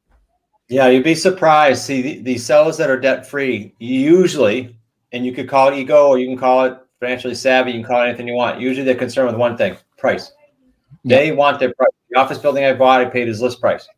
[0.68, 1.82] Yeah, you'd be surprised.
[1.82, 4.74] See, the, the sellers that are debt free usually,
[5.12, 7.72] and you could call it ego or you can call it financially savvy.
[7.72, 8.60] You can call it anything you want.
[8.60, 10.32] Usually they're concerned with one thing: price.
[11.04, 11.34] They yeah.
[11.34, 11.88] want their price.
[12.10, 13.88] The office building I bought, I paid his list price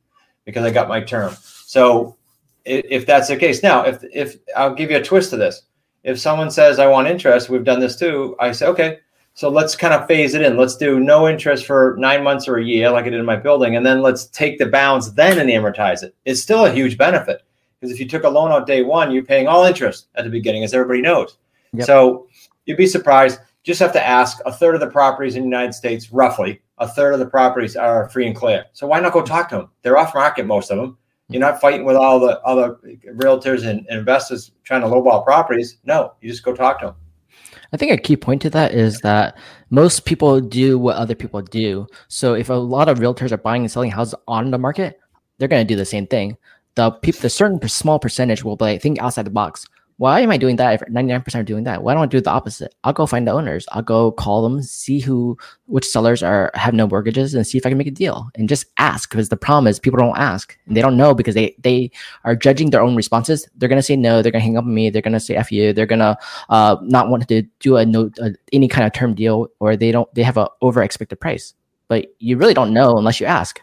[0.44, 1.34] because I got my term.
[1.40, 2.16] So
[2.64, 5.62] if that's the case, now if if I'll give you a twist to this.
[6.02, 8.36] If someone says I want interest, we've done this too.
[8.38, 8.98] I say okay.
[9.36, 10.56] So let's kind of phase it in.
[10.56, 13.36] Let's do no interest for nine months or a year, like I did in my
[13.36, 16.14] building, and then let's take the balance then and amortize it.
[16.24, 17.42] It's still a huge benefit
[17.80, 20.30] because if you took a loan out day one, you're paying all interest at the
[20.30, 21.36] beginning, as everybody knows.
[21.72, 21.86] Yep.
[21.86, 22.28] So
[22.66, 23.40] you'd be surprised.
[23.64, 24.38] Just have to ask.
[24.46, 27.76] A third of the properties in the United States, roughly, a third of the properties
[27.76, 28.64] are free and clear.
[28.72, 29.70] So why not go talk to them?
[29.82, 30.98] They're off market, most of them.
[31.28, 32.78] You're not fighting with all the other
[33.14, 35.78] realtors and, investors trying to lowball properties.
[35.84, 36.94] No, you just go talk to them.
[37.72, 39.36] I think a key point to that is that
[39.70, 41.86] most people do what other people do.
[42.08, 45.00] So if a lot of realtors are buying and selling houses on the market,
[45.38, 46.36] they're going to do the same thing.
[46.74, 50.36] The the certain small percentage will be like, think outside the box why am I
[50.36, 51.82] doing that if 99% are doing that?
[51.82, 52.74] Why don't I do the opposite?
[52.82, 53.64] I'll go find the owners.
[53.70, 57.64] I'll go call them, see who which sellers are have no mortgages and see if
[57.64, 60.58] I can make a deal and just ask because the problem is people don't ask
[60.66, 61.92] and they don't know because they they
[62.24, 63.48] are judging their own responses.
[63.56, 65.72] They're gonna say no, they're gonna hang up on me, they're gonna say F you,
[65.72, 69.48] they're gonna uh, not want to do a no a, any kind of term deal
[69.60, 71.54] or they don't they have a over expected price.
[71.86, 73.60] But you really don't know unless you ask.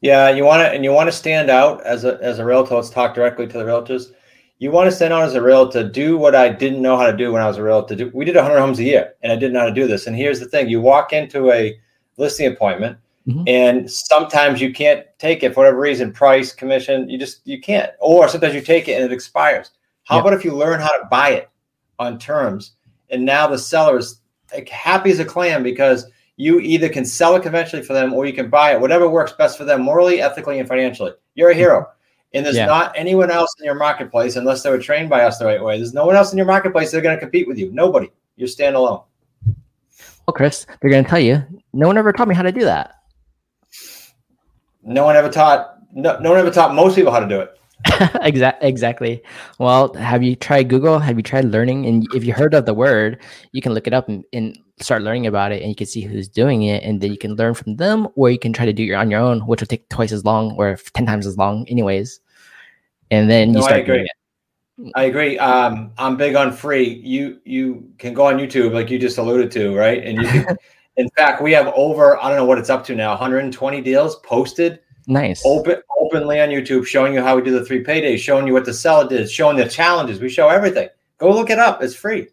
[0.00, 2.76] Yeah, you want to and you want to stand out as a as a realtor.
[2.76, 4.12] Let's talk directly to the realtors
[4.60, 7.16] you want to stand out as a realtor, do what I didn't know how to
[7.16, 7.96] do when I was a realtor.
[7.96, 10.06] Do, we did 100 homes a year, and I didn't know how to do this.
[10.06, 11.80] And here's the thing: you walk into a
[12.18, 13.42] listing appointment, mm-hmm.
[13.46, 17.08] and sometimes you can't take it for whatever reason, price, commission.
[17.08, 19.70] You just you can't, or sometimes you take it and it expires.
[20.04, 20.20] How yeah.
[20.20, 21.50] about if you learn how to buy it
[21.98, 22.72] on terms,
[23.08, 24.20] and now the seller is
[24.52, 28.26] like happy as a clam because you either can sell it conventionally for them or
[28.26, 31.12] you can buy it, whatever works best for them, morally, ethically, and financially.
[31.34, 31.86] You're a hero.
[32.32, 32.66] And there's yeah.
[32.66, 35.76] not anyone else in your marketplace unless they were trained by us the right way.
[35.76, 37.72] There's no one else in your marketplace that's going to compete with you.
[37.72, 38.10] Nobody.
[38.36, 39.04] You're standalone.
[40.26, 42.60] Well, Chris, they're going to tell you, no one ever taught me how to do
[42.60, 43.02] that.
[44.82, 45.76] No one ever taught.
[45.92, 47.59] No, no one ever taught most people how to do it.
[48.22, 48.68] exactly.
[48.68, 49.22] Exactly.
[49.58, 50.98] Well, have you tried Google?
[50.98, 51.86] Have you tried learning?
[51.86, 55.02] And if you heard of the word, you can look it up and, and start
[55.02, 57.54] learning about it, and you can see who's doing it, and then you can learn
[57.54, 59.88] from them, or you can try to do it on your own, which will take
[59.88, 62.20] twice as long or ten times as long, anyways.
[63.10, 64.10] And then no, you start I agree.
[64.94, 65.38] I agree.
[65.38, 67.00] Um, I'm big on free.
[67.04, 70.02] You you can go on YouTube, like you just alluded to, right?
[70.02, 70.56] And you can.
[70.96, 74.16] in fact, we have over I don't know what it's up to now, 120 deals
[74.20, 75.42] posted Nice.
[75.44, 78.64] Open openly on YouTube, showing you how we do the three paydays, showing you what
[78.64, 80.20] the seller did, showing the challenges.
[80.20, 80.88] We show everything.
[81.18, 81.82] Go look it up.
[81.82, 82.28] It's free.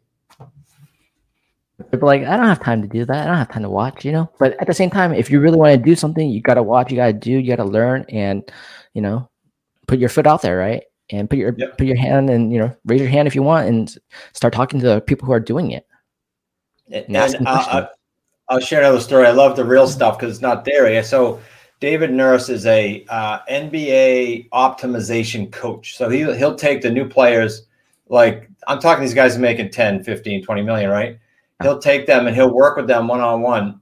[1.91, 3.23] People like, I don't have time to do that.
[3.23, 4.29] I don't have time to watch, you know.
[4.37, 6.91] But at the same time, if you really want to do something, you gotta watch,
[6.91, 8.43] you gotta do, you gotta learn, and
[8.93, 9.27] you know,
[9.87, 10.83] put your foot out there, right?
[11.09, 11.79] And put your yep.
[11.79, 13.97] put your hand and you know, raise your hand if you want, and
[14.33, 15.87] start talking to the people who are doing it.
[16.91, 17.87] And, and uh, I'll, uh,
[18.49, 19.25] I'll, share another story.
[19.25, 21.03] I love the real stuff because it's not there.
[21.03, 21.39] So
[21.79, 25.95] David Nurse is a uh, NBA optimization coach.
[25.95, 27.67] So he, he'll take the new players,
[28.09, 31.19] like I'm talking these guys making 10, 15, 20 million, right?
[31.61, 33.79] He'll take them and he'll work with them one on one,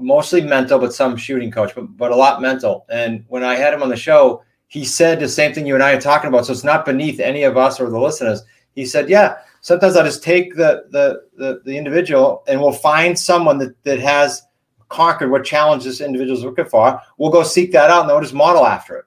[0.00, 2.86] mostly mental, but some shooting coach, but, but a lot mental.
[2.88, 5.82] And when I had him on the show, he said the same thing you and
[5.82, 6.46] I are talking about.
[6.46, 8.42] So it's not beneath any of us or the listeners.
[8.74, 13.18] He said, Yeah, sometimes I just take the, the, the, the individual and we'll find
[13.18, 14.42] someone that, that has
[14.92, 18.20] conquered what challenge this individual is looking for, we'll go seek that out and they'll
[18.20, 19.04] just model after it.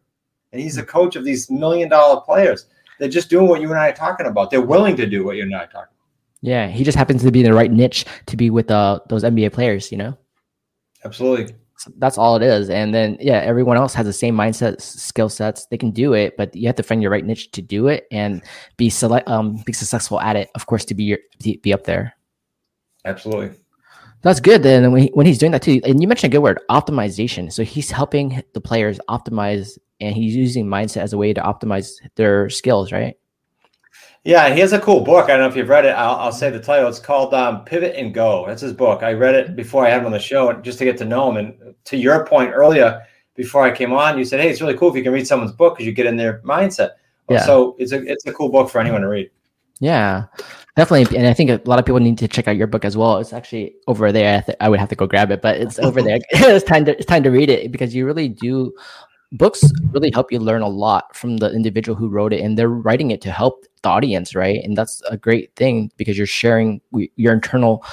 [0.51, 2.65] And he's the coach of these million dollar players.
[2.99, 4.51] They're just doing what you and I are talking about.
[4.51, 5.89] They're willing to do what you and I are talking about.
[6.41, 9.23] Yeah, he just happens to be in the right niche to be with uh, those
[9.23, 10.17] NBA players, you know?
[11.03, 11.55] Absolutely.
[11.77, 12.69] So that's all it is.
[12.69, 15.65] And then, yeah, everyone else has the same mindset, skill sets.
[15.65, 18.07] They can do it, but you have to find your right niche to do it
[18.11, 18.41] and
[18.77, 20.49] be select, um, be successful at it.
[20.55, 22.15] Of course, to be your, be up there.
[23.03, 23.57] Absolutely.
[24.25, 24.63] That's good.
[24.63, 27.53] Then when, he, when he's doing that too, and you mentioned a good word, optimization.
[27.53, 31.91] So he's helping the players optimize, and he's using mindset as a way to optimize
[32.15, 33.15] their skills, right?
[34.23, 35.25] Yeah, he has a cool book.
[35.25, 35.89] I don't know if you've read it.
[35.89, 36.89] I'll, I'll say the title.
[36.89, 38.45] It's called um, Pivot and Go.
[38.47, 39.03] That's his book.
[39.03, 41.29] I read it before I had him on the show, just to get to know
[41.29, 41.37] him.
[41.37, 44.89] And to your point earlier, before I came on, you said, "Hey, it's really cool
[44.89, 46.93] if you can read someone's book because you get in their mindset."
[47.29, 47.45] Yeah.
[47.45, 49.29] So it's a it's a cool book for anyone to read.
[49.81, 50.25] Yeah,
[50.77, 51.17] definitely.
[51.17, 53.17] And I think a lot of people need to check out your book as well.
[53.17, 54.37] It's actually over there.
[54.37, 56.19] I, th- I would have to go grab it, but it's over there.
[56.31, 58.73] it's time to it's time to read it because you really do.
[59.33, 62.69] Books really help you learn a lot from the individual who wrote it, and they're
[62.69, 64.63] writing it to help the audience, right?
[64.63, 66.79] And that's a great thing because you're sharing
[67.17, 67.83] your internal,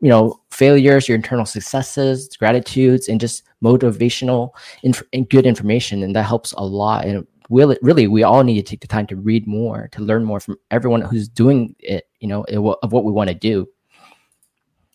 [0.00, 4.50] you know, failures, your internal successes, gratitudes, and just motivational
[4.84, 7.06] inf- and good information, and that helps a lot.
[7.06, 10.02] And will it really we all need to take the time to read more to
[10.02, 12.44] learn more from everyone who's doing it you know
[12.82, 13.68] of what we want to do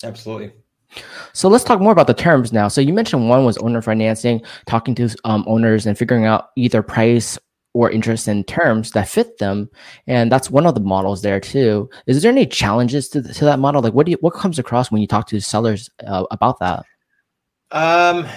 [0.03, 0.51] Absolutely.
[1.33, 2.67] So let's talk more about the terms now.
[2.67, 6.81] So you mentioned one was owner financing, talking to um, owners and figuring out either
[6.81, 7.37] price
[7.73, 9.69] or interest in terms that fit them,
[10.07, 11.87] and that's one of the models there too.
[12.07, 13.83] Is there any challenges to, to that model?
[13.83, 16.83] Like, what do you, what comes across when you talk to sellers uh, about that?
[17.69, 18.27] Um,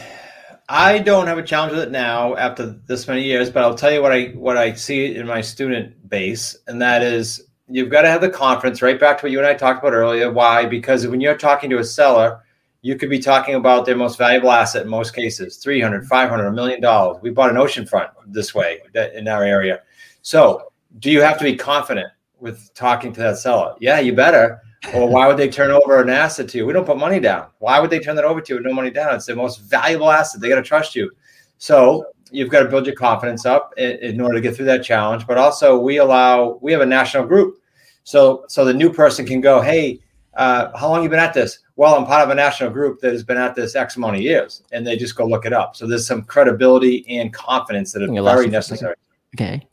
[0.72, 3.92] I don't have a challenge with it now after this many years, but I'll tell
[3.92, 8.02] you what I what I see in my student base, and that is you've got
[8.02, 8.80] to have the confidence.
[8.80, 10.32] Right back to what you and I talked about earlier.
[10.32, 10.64] Why?
[10.64, 12.42] Because when you're talking to a seller
[12.84, 16.52] you could be talking about their most valuable asset in most cases 300 500 a
[16.52, 18.80] million dollars we bought an oceanfront this way
[19.14, 19.80] in our area
[20.20, 22.08] so do you have to be confident
[22.40, 24.60] with talking to that seller yeah you better
[24.94, 27.46] or why would they turn over an asset to you we don't put money down
[27.58, 29.58] why would they turn that over to you with no money down it's the most
[29.62, 31.10] valuable asset they got to trust you
[31.58, 34.82] so you've got to build your confidence up in, in order to get through that
[34.82, 37.58] challenge but also we allow we have a national group
[38.04, 40.00] so so the new person can go hey
[40.34, 41.58] uh, how long you been at this?
[41.76, 44.22] Well, I'm part of a national group that has been at this X amount of
[44.22, 45.76] years, and they just go look it up.
[45.76, 48.94] So there's some credibility and confidence that are very necessary.
[49.34, 49.66] Okay.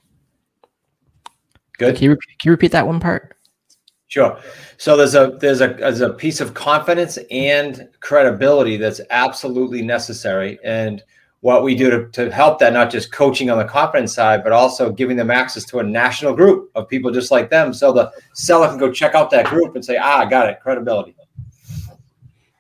[1.78, 1.96] Good.
[1.96, 3.38] Can you, can you repeat that one part?
[4.10, 4.40] Sure.
[4.78, 10.58] So there's a there's a there's a piece of confidence and credibility that's absolutely necessary,
[10.64, 11.04] and
[11.42, 14.52] what we do to, to help that, not just coaching on the confidence side, but
[14.52, 17.72] also giving them access to a national group of people just like them.
[17.72, 20.60] So the seller can go check out that group and say, ah, I got it,
[20.60, 21.16] credibility.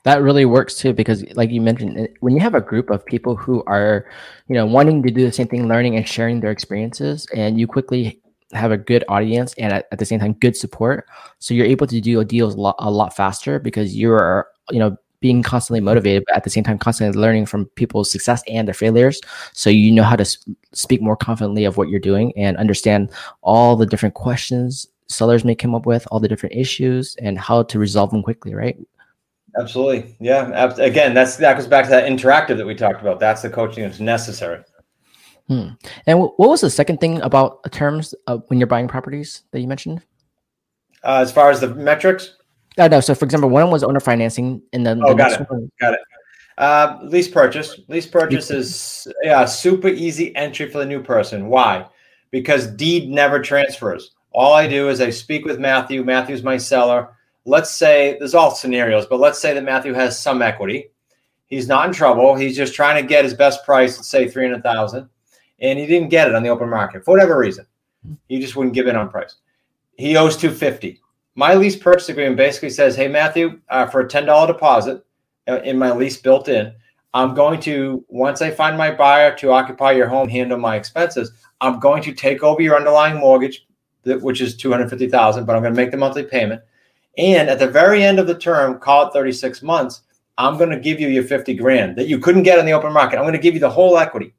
[0.03, 3.35] That really works too, because like you mentioned, when you have a group of people
[3.35, 4.05] who are,
[4.47, 7.67] you know, wanting to do the same thing, learning and sharing their experiences, and you
[7.67, 8.21] quickly
[8.53, 11.07] have a good audience and at, at the same time good support,
[11.39, 14.97] so you're able to do deals a lot, a lot faster because you're, you know,
[15.21, 18.73] being constantly motivated, but at the same time, constantly learning from people's success and their
[18.73, 19.19] failures.
[19.53, 20.25] So you know how to
[20.71, 25.55] speak more confidently of what you're doing and understand all the different questions sellers may
[25.55, 28.77] come up with, all the different issues, and how to resolve them quickly, right?
[29.59, 30.15] Absolutely.
[30.19, 30.73] Yeah.
[30.77, 33.19] Again, that's that goes back to that interactive that we talked about.
[33.19, 34.63] That's the coaching that's necessary.
[35.49, 35.69] Hmm.
[36.05, 39.67] And what was the second thing about terms uh, when you're buying properties that you
[39.67, 40.01] mentioned?
[41.03, 42.35] Uh, as far as the metrics,
[42.79, 43.01] no, no.
[43.01, 45.69] So, for example, one was owner financing, and then oh, the got it, one...
[45.81, 45.99] got it.
[46.57, 47.79] Uh, lease purchase.
[47.89, 51.47] Lease purchase is yeah, super easy entry for the new person.
[51.47, 51.85] Why?
[52.31, 54.11] Because deed never transfers.
[54.31, 56.03] All I do is I speak with Matthew.
[56.03, 57.09] Matthew's my seller.
[57.45, 60.91] Let's say there's all scenarios, but let's say that Matthew has some equity.
[61.47, 62.35] He's not in trouble.
[62.35, 65.09] He's just trying to get his best price, let's say three hundred thousand,
[65.61, 67.65] and he didn't get it on the open market for whatever reason.
[68.27, 69.35] He just wouldn't give in on price.
[69.97, 71.01] He owes two fifty
[71.39, 75.05] my lease purchase agreement basically says, "Hey Matthew, uh, for a ten dollar deposit
[75.47, 76.73] uh, in my lease built in,
[77.13, 81.31] I'm going to once I find my buyer to occupy your home, handle my expenses.
[81.61, 83.65] I'm going to take over your underlying mortgage,
[84.03, 86.61] which is two hundred fifty thousand, but I'm going to make the monthly payment.
[87.17, 90.01] And at the very end of the term, call it thirty six months,
[90.37, 92.91] I'm going to give you your fifty grand that you couldn't get on the open
[92.91, 93.15] market.
[93.15, 94.33] I'm going to give you the whole equity.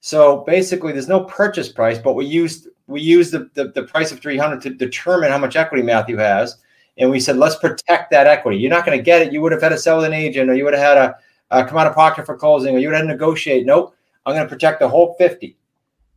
[0.00, 4.10] So basically, there's no purchase price, but we used we used the, the, the price
[4.10, 6.56] of 300 to determine how much equity Matthew has.
[6.98, 8.58] And we said, let's protect that equity.
[8.58, 9.32] You're not going to get it.
[9.32, 11.16] You would have had to sell with an agent, or you would have had a,
[11.50, 13.64] a come out of pocket for closing, or you would have had to negotiate.
[13.64, 13.94] Nope,
[14.26, 15.56] I'm going to protect the whole 50.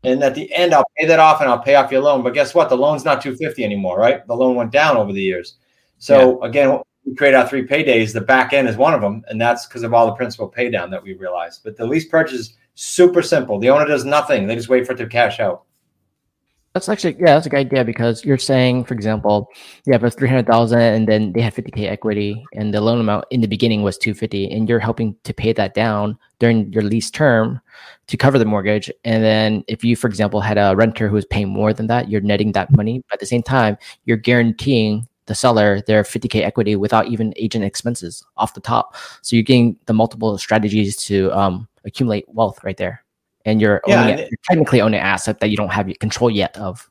[0.04, 2.24] And at the end, I'll pay that off and I'll pay off your loan.
[2.24, 2.68] But guess what?
[2.68, 4.26] The loan's not 250 anymore, right?
[4.28, 5.56] The loan went down over the years.
[6.00, 6.50] So yeah.
[6.50, 8.12] again, we create our three paydays.
[8.12, 10.70] The back end is one of them, and that's because of all the principal pay
[10.70, 11.62] down that we realized.
[11.64, 13.60] But the lease purchase super simple.
[13.60, 15.64] The owner does nothing; they just wait for it to cash out.
[16.74, 19.48] That's actually yeah, that's a good idea because you're saying, for example,
[19.86, 22.82] you have a three hundred thousand, and then they have fifty k equity, and the
[22.82, 26.18] loan amount in the beginning was two fifty, and you're helping to pay that down
[26.40, 27.62] during your lease term
[28.08, 28.92] to cover the mortgage.
[29.06, 32.10] And then if you, for example, had a renter who was paying more than that,
[32.10, 33.04] you're netting that money.
[33.08, 37.64] But at the same time, you're guaranteeing the seller their 50k equity without even agent
[37.64, 38.96] expenses off the top.
[39.22, 43.04] So you're getting the multiple strategies to um, accumulate wealth right there
[43.46, 46.58] and you're, yeah, owning, you're technically owning an asset that you don't have control yet
[46.58, 46.90] of.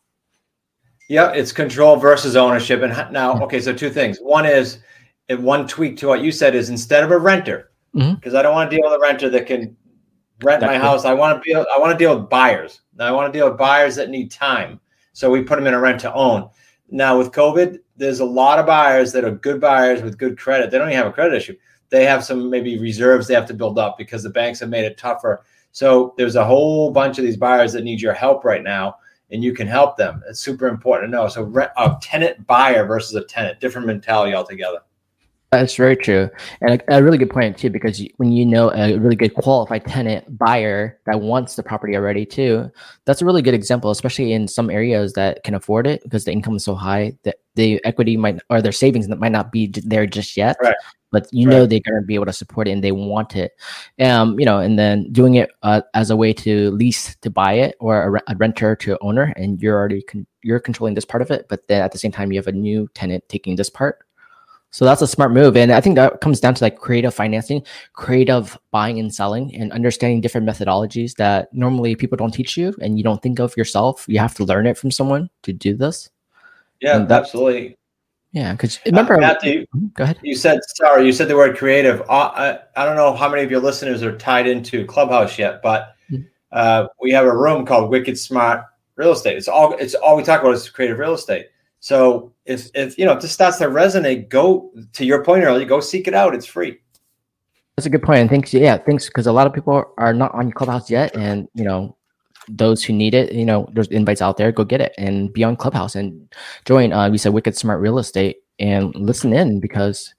[1.08, 2.82] Yeah, it's control versus ownership.
[2.82, 4.18] And now, okay, so two things.
[4.18, 4.78] One is,
[5.30, 8.36] one tweak to what you said is instead of a renter, because mm-hmm.
[8.36, 9.76] I don't want to deal with a renter that can
[10.42, 11.04] rent my house.
[11.04, 11.54] I want to be.
[11.54, 12.80] I want to deal with buyers.
[12.96, 14.78] Now, I want to deal with buyers that need time.
[15.14, 16.50] So we put them in a rent to own.
[16.92, 20.70] Now with COVID, there's a lot of buyers that are good buyers with good credit.
[20.70, 21.56] They don't even have a credit issue.
[21.88, 24.84] They have some maybe reserves they have to build up because the banks have made
[24.84, 28.62] it tougher so there's a whole bunch of these buyers that need your help right
[28.62, 28.96] now,
[29.30, 30.22] and you can help them.
[30.28, 31.28] It's super important to know.
[31.28, 34.80] So a tenant buyer versus a tenant, different mentality altogether.
[35.52, 36.30] That's very true,
[36.62, 37.68] and a, a, really good point too.
[37.68, 41.94] Because you, when you know a really good qualified tenant buyer that wants the property
[41.94, 42.70] already too,
[43.04, 46.32] that's a really good example, especially in some areas that can afford it because the
[46.32, 50.06] income is so high that the equity might or their savings might not be there
[50.06, 50.56] just yet.
[50.62, 50.74] Right.
[51.10, 51.54] But you right.
[51.54, 53.52] know they're going to be able to support it and they want it,
[54.00, 57.52] um, you know, and then doing it uh, as a way to lease to buy
[57.52, 61.04] it or a, re- a renter to owner, and you're already con- you're controlling this
[61.04, 63.56] part of it, but then at the same time you have a new tenant taking
[63.56, 63.98] this part
[64.72, 65.54] so that's a smart move.
[65.54, 67.62] And I think that comes down to like creative financing,
[67.92, 72.96] creative buying and selling, and understanding different methodologies that normally people don't teach you and
[72.96, 74.06] you don't think of yourself.
[74.08, 76.08] You have to learn it from someone to do this.
[76.80, 77.76] Yeah, that, absolutely.
[78.32, 80.18] Yeah, because remember, uh, Matthew, mm-hmm, go ahead.
[80.22, 81.04] You said sorry.
[81.04, 82.00] You said the word creative.
[82.08, 85.60] Uh, I, I don't know how many of your listeners are tied into Clubhouse yet,
[85.62, 86.22] but mm-hmm.
[86.50, 88.64] uh, we have a room called Wicked Smart
[88.96, 89.36] Real Estate.
[89.36, 91.48] It's all it's all we talk about is creative real estate.
[91.82, 95.66] So if if you know if this starts to resonate, go to your point earlier,
[95.66, 96.32] go seek it out.
[96.32, 96.78] It's free.
[97.76, 98.20] That's a good point.
[98.20, 101.48] And thanks, yeah, thanks because a lot of people are not on Clubhouse yet, and
[101.54, 101.96] you know
[102.48, 104.52] those who need it, you know, there's invites out there.
[104.52, 106.32] Go get it and be on Clubhouse and
[106.64, 106.92] join.
[106.92, 110.14] Uh, we said Wicked Smart Real Estate and listen in because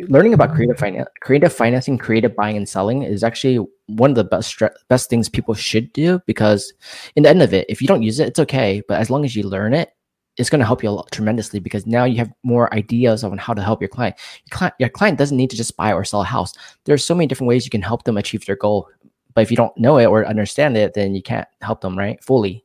[0.00, 4.22] learning about creative finance, creative financing, creative buying and selling is actually one of the
[4.22, 6.72] best best things people should do because
[7.16, 8.80] in the end of it, if you don't use it, it's okay.
[8.86, 9.90] But as long as you learn it
[10.36, 13.38] it's going to help you a lot, tremendously because now you have more ideas on
[13.38, 14.16] how to help your client.
[14.46, 14.74] your client.
[14.78, 16.52] Your client doesn't need to just buy or sell a house.
[16.84, 18.88] There's so many different ways you can help them achieve their goal.
[19.34, 22.22] But if you don't know it or understand it, then you can't help them, right?
[22.22, 22.64] Fully.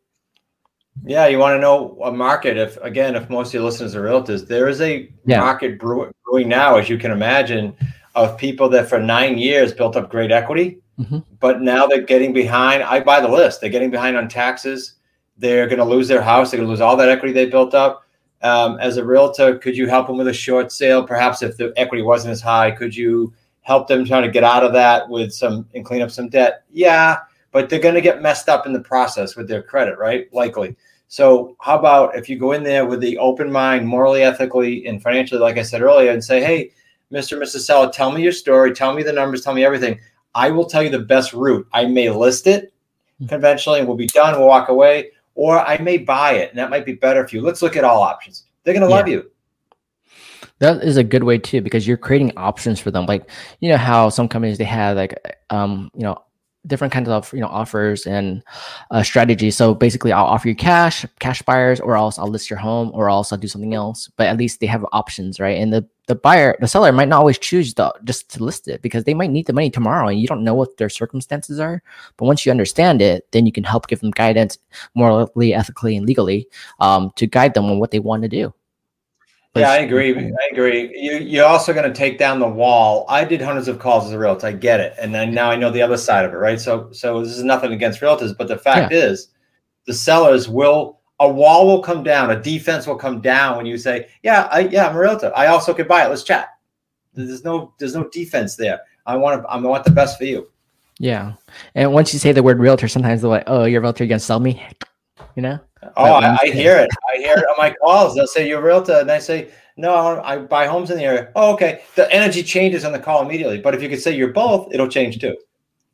[1.06, 2.58] Yeah, you want to know a market.
[2.58, 5.40] If again, if most of your listeners are realtors, there is a yeah.
[5.40, 6.12] market brewing
[6.46, 7.76] now, as you can imagine,
[8.16, 11.20] of people that for nine years built up great equity, mm-hmm.
[11.40, 12.84] but now they're getting behind.
[12.84, 13.62] I buy the list.
[13.62, 14.96] They're getting behind on taxes
[15.40, 16.52] they're going to lose their house.
[16.52, 18.06] They're going to lose all that equity they built up.
[18.42, 21.06] Um, as a realtor, could you help them with a short sale?
[21.06, 24.64] Perhaps if the equity wasn't as high, could you help them try to get out
[24.64, 26.64] of that with some and clean up some debt?
[26.70, 27.20] Yeah,
[27.52, 30.32] but they're going to get messed up in the process with their credit, right?
[30.34, 30.76] Likely.
[31.08, 35.02] So, how about if you go in there with the open mind, morally, ethically, and
[35.02, 36.72] financially, like I said earlier, and say, hey,
[37.12, 37.34] Mr.
[37.34, 37.62] and Mrs.
[37.62, 40.00] Seller, tell me your story, tell me the numbers, tell me everything.
[40.36, 41.68] I will tell you the best route.
[41.74, 42.72] I may list it
[43.18, 43.26] hmm.
[43.26, 45.10] conventionally and we'll be done, we'll walk away
[45.40, 47.42] or I may buy it, and that might be better for you.
[47.42, 48.44] Let's look at all options.
[48.64, 49.32] They're going to love you.
[50.60, 53.06] That is a good way too, because you're creating options for them.
[53.06, 53.30] Like
[53.62, 55.18] you know how some companies they have like
[55.50, 56.22] um you know
[56.68, 58.44] different kinds of you know offers and
[58.92, 59.56] uh, strategies.
[59.56, 63.10] So basically, I'll offer you cash, cash buyers, or else I'll list your home, or
[63.10, 64.10] else I'll do something else.
[64.18, 65.58] But at least they have options, right?
[65.58, 68.82] And the the buyer, the seller might not always choose the, just to list it
[68.82, 71.84] because they might need the money tomorrow, and you don't know what their circumstances are.
[72.18, 74.58] But once you understand it, then you can help give them guidance
[74.96, 76.48] morally, ethically, and legally
[76.80, 78.54] um, to guide them on what they want to do.
[79.56, 80.16] Yeah, I agree.
[80.16, 80.92] I agree.
[80.96, 83.06] You, you're also going to take down the wall.
[83.10, 84.48] I did hundreds of calls as a realtor.
[84.48, 86.62] I get it, and then now I know the other side of it, right?
[86.62, 89.00] So, so this is nothing against realtors, but the fact yeah.
[89.00, 89.30] is,
[89.86, 90.98] the sellers will.
[91.22, 92.32] A wall will come down.
[92.32, 95.34] A defense will come down when you say, "Yeah, I, yeah, I'm a realtor.
[95.36, 96.10] I also could buy it.
[96.10, 96.48] Let's chat."
[97.14, 98.80] There's no, there's no defense there.
[99.06, 100.48] I want to, I want the best for you.
[100.98, 101.34] Yeah,
[101.76, 104.06] and once you say the word realtor, sometimes they're like, "Oh, you're a realtor.
[104.06, 104.66] You're gonna sell me,"
[105.40, 105.60] you know.
[105.96, 106.90] Oh, I, I, hear it.
[107.14, 108.14] I hear it on my calls.
[108.14, 111.32] They'll say you're a realtor, and I say, no, I buy homes in the area.
[111.34, 111.82] Oh, okay.
[111.96, 113.60] The energy changes on the call immediately.
[113.60, 115.38] But if you could say you're both, it'll change too.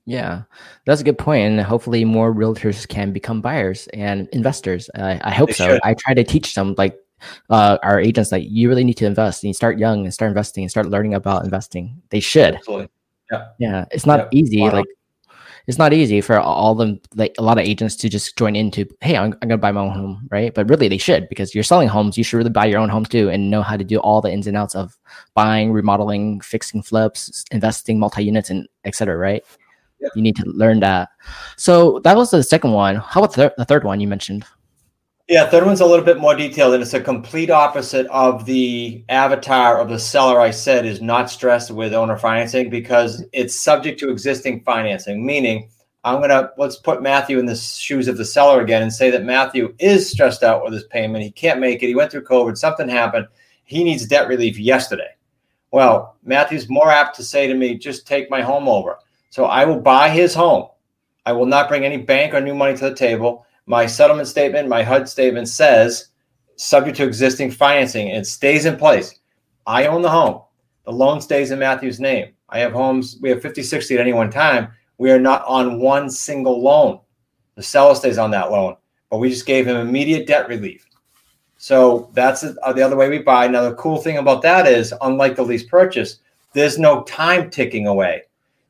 [0.07, 0.43] Yeah,
[0.85, 1.45] that's a good point.
[1.45, 4.89] And hopefully, more realtors can become buyers and investors.
[4.95, 5.67] I, I hope they so.
[5.67, 5.81] Should.
[5.83, 6.97] I try to teach them, like
[7.51, 9.43] uh, our agents, like you really need to invest.
[9.43, 12.01] And you start young and start investing and start learning about investing.
[12.09, 12.55] They should.
[12.55, 12.89] Absolutely.
[13.31, 13.47] Yeah.
[13.59, 13.85] Yeah.
[13.91, 14.39] It's not yeah.
[14.39, 14.61] easy.
[14.61, 14.73] Wow.
[14.73, 14.85] Like
[15.67, 18.85] it's not easy for all them like a lot of agents to just join into
[19.01, 20.53] hey I'm, I'm gonna buy my own home right?
[20.53, 23.05] But really they should because you're selling homes you should really buy your own home
[23.05, 24.97] too and know how to do all the ins and outs of
[25.33, 29.43] buying remodeling fixing flips investing multi-units and etc right?
[30.01, 30.11] Yep.
[30.15, 31.09] you need to learn that.
[31.55, 32.97] So that was the second one.
[32.97, 34.45] How about the, the third one you mentioned
[35.27, 39.03] yeah, third one's a little bit more detailed, and it's a complete opposite of the
[39.09, 43.99] avatar of the seller I said is not stressed with owner financing because it's subject
[44.01, 45.25] to existing financing.
[45.25, 45.69] Meaning,
[46.03, 49.23] I'm gonna let's put Matthew in the shoes of the seller again and say that
[49.23, 51.23] Matthew is stressed out with his payment.
[51.23, 51.87] He can't make it.
[51.87, 52.55] He went through COVID.
[52.55, 53.27] Something happened.
[53.63, 55.09] He needs debt relief yesterday.
[55.71, 58.99] Well, Matthew's more apt to say to me, "Just take my home over."
[59.31, 60.67] So I will buy his home.
[61.25, 64.69] I will not bring any bank or new money to the table my settlement statement,
[64.69, 66.09] my HUD statement says
[66.55, 69.19] subject to existing financing and stays in place.
[69.65, 70.41] I own the home.
[70.85, 72.33] The loan stays in Matthew's name.
[72.49, 74.69] I have homes, we have 50, 60 at any one time.
[74.97, 76.99] We are not on one single loan.
[77.55, 78.75] The seller stays on that loan,
[79.09, 80.85] but we just gave him immediate debt relief.
[81.57, 83.47] So that's uh, the other way we buy.
[83.47, 86.19] Now, the cool thing about that is, unlike the lease purchase,
[86.53, 88.23] there's no time ticking away.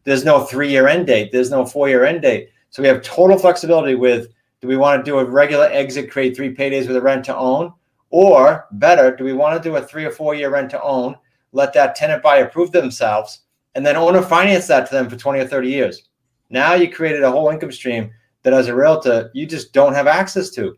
[0.05, 1.31] There's no three year end date.
[1.31, 2.49] There's no four year end date.
[2.69, 4.29] So we have total flexibility with
[4.65, 7.35] do we want to do a regular exit, create three paydays with a rent to
[7.37, 7.71] own?
[8.09, 11.15] Or better, do we want to do a three or four year rent to own,
[11.51, 13.41] let that tenant buyer prove themselves,
[13.75, 16.09] and then owner finance that to them for 20 or 30 years?
[16.49, 18.11] Now you created a whole income stream
[18.41, 20.75] that as a realtor, you just don't have access to.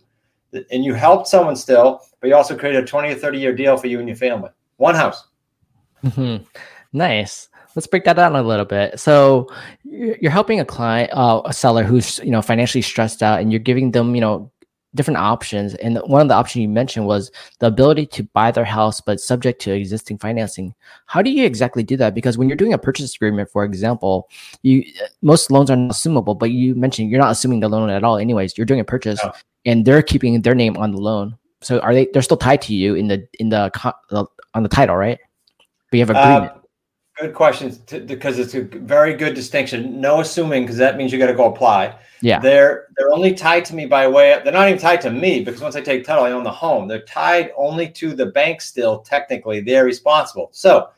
[0.69, 3.77] And you helped someone still, but you also created a 20 or 30 year deal
[3.77, 4.49] for you and your family.
[4.75, 5.27] One house.
[6.03, 6.43] Mm-hmm.
[6.91, 7.47] Nice.
[7.73, 8.99] Let's break that down a little bit.
[8.99, 9.49] So
[9.97, 13.59] you're helping a client, uh, a seller who's you know financially stressed out, and you're
[13.59, 14.51] giving them you know
[14.95, 15.75] different options.
[15.75, 19.19] And one of the options you mentioned was the ability to buy their house, but
[19.19, 20.73] subject to existing financing.
[21.05, 22.13] How do you exactly do that?
[22.13, 24.29] Because when you're doing a purchase agreement, for example,
[24.63, 24.83] you
[25.21, 28.17] most loans are not assumable, but you mentioned you're not assuming the loan at all.
[28.17, 29.31] Anyways, you're doing a purchase, no.
[29.65, 31.37] and they're keeping their name on the loan.
[31.61, 32.07] So are they?
[32.13, 33.71] They're still tied to you in the in the
[34.53, 35.19] on the title, right?
[35.89, 36.51] But you have agreement.
[36.51, 36.66] Uh,
[37.19, 39.99] good question because it's a very good distinction.
[39.99, 41.97] No assuming because that means you got to go apply.
[42.21, 44.33] Yeah, they're they're only tied to me by way.
[44.33, 46.51] Of, they're not even tied to me because once I take title, I own the
[46.51, 46.87] home.
[46.87, 48.61] They're tied only to the bank.
[48.61, 50.49] Still, technically, they're responsible.
[50.51, 50.89] So,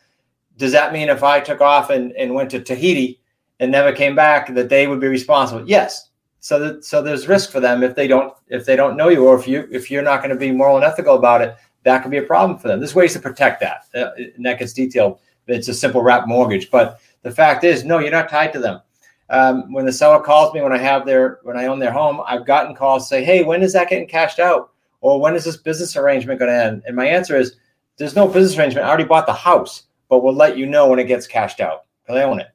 [0.58, 3.20] does that mean if I took off and, and went to Tahiti
[3.60, 5.68] and never came back, that they would be responsible?
[5.68, 6.10] Yes.
[6.42, 9.26] So that so there's risk for them if they don't if they don't know you
[9.26, 12.02] or if you if you're not going to be moral and ethical about it, that
[12.02, 12.80] could be a problem for them.
[12.80, 16.70] There's ways to protect that, uh, and that gets detailed it's a simple wrap mortgage.
[16.72, 18.82] But the fact is, no, you're not tied to them.
[19.30, 22.22] Um, when the seller calls me when I have their when I own their home,
[22.26, 24.72] I've gotten calls say, "Hey, when is that getting cashed out?"
[25.02, 26.84] Or when is this business arrangement going to end?
[26.86, 27.56] And my answer is,
[27.98, 28.86] "There's no business arrangement.
[28.86, 31.86] I already bought the house, but we'll let you know when it gets cashed out
[32.04, 32.48] because I own it."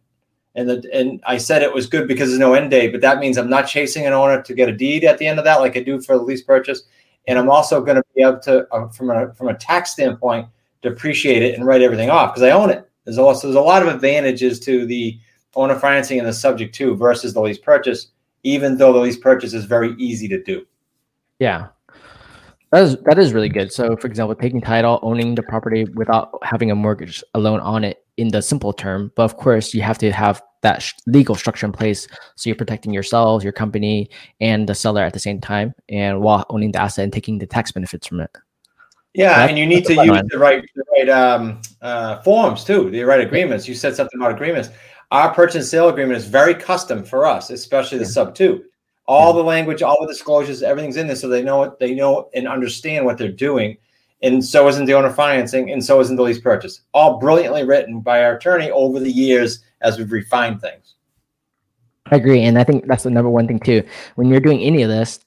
[0.57, 3.19] And the, and I said it was good because there's no end date, but that
[3.19, 5.61] means I'm not chasing an owner to get a deed at the end of that,
[5.61, 6.83] like I do for the lease purchase.
[7.27, 10.49] And I'm also going to be able to, uh, from a from a tax standpoint,
[10.85, 12.89] depreciate it and write everything off because I own it.
[13.05, 15.19] There's also there's a lot of advantages to the
[15.57, 18.09] owner financing and the subject to versus the lease purchase,
[18.43, 20.65] even though the lease purchase is very easy to do.
[21.39, 21.69] Yeah.
[22.71, 23.73] That is that is really good.
[23.73, 28.05] So, for example, taking title, owning the property without having a mortgage alone on it
[28.17, 31.67] in the simple term, but of course, you have to have that sh- legal structure
[31.67, 34.09] in place so you're protecting yourselves, your company,
[34.41, 37.47] and the seller at the same time, and while owning the asset and taking the
[37.47, 38.31] tax benefits from it.
[39.15, 42.91] Yeah, that's, and you need to use the right the right um, uh, forms too,
[42.91, 43.69] the right agreements.
[43.69, 44.71] You said something about agreements.
[45.13, 48.11] Our purchase and sale agreement is very custom for us, especially the yeah.
[48.11, 48.65] sub two.
[49.07, 49.37] All yeah.
[49.37, 52.49] the language, all the disclosures, everything's in there, so they know what they know and
[52.49, 53.77] understand what they're doing.
[54.23, 56.81] And so isn't the owner financing, and so isn't the lease purchase.
[56.93, 60.95] All brilliantly written by our attorney over the years as we've refined things.
[62.07, 63.85] I agree, and I think that's the number one thing too.
[64.17, 65.21] When you're doing any of this,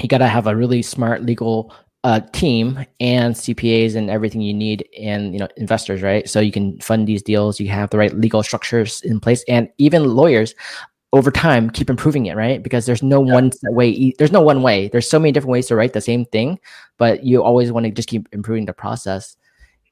[0.00, 1.74] you got to have a really smart legal
[2.06, 6.28] uh, team and CPAs and everything you need and you know investors, right?
[6.28, 7.58] So you can fund these deals.
[7.58, 10.54] You have the right legal structures in place, and even lawyers
[11.12, 12.62] over time keep improving it, right?
[12.62, 13.34] Because there's no yeah.
[13.34, 14.14] one way.
[14.18, 14.86] There's no one way.
[14.86, 16.60] There's so many different ways to write the same thing,
[16.96, 19.36] but you always want to just keep improving the process.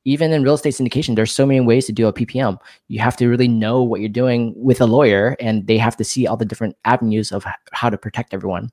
[0.05, 2.59] Even in real estate syndication, there's so many ways to do a PPM.
[2.87, 6.05] You have to really know what you're doing with a lawyer, and they have to
[6.05, 8.71] see all the different avenues of how to protect everyone.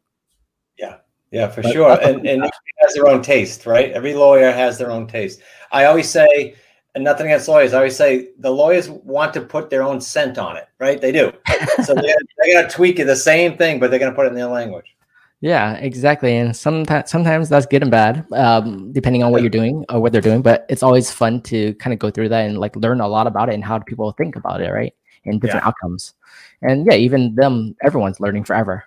[1.31, 2.01] Yeah, for but, sure.
[2.01, 2.43] And and
[2.81, 3.91] has their own taste, right?
[3.91, 5.41] Every lawyer has their own taste.
[5.71, 6.55] I always say,
[6.93, 10.37] and nothing against lawyers, I always say the lawyers want to put their own scent
[10.37, 10.99] on it, right?
[10.99, 11.31] They do.
[11.83, 14.25] so they're, they're going to tweak it the same thing, but they're going to put
[14.25, 14.95] it in their language.
[15.39, 16.35] Yeah, exactly.
[16.37, 20.11] And sometimes sometimes that's good and bad, um, depending on what you're doing or what
[20.11, 20.43] they're doing.
[20.43, 23.25] But it's always fun to kind of go through that and like learn a lot
[23.25, 24.93] about it and how people think about it, right?
[25.25, 25.69] And different yeah.
[25.69, 26.13] outcomes.
[26.61, 28.83] And yeah, even them, everyone's learning forever.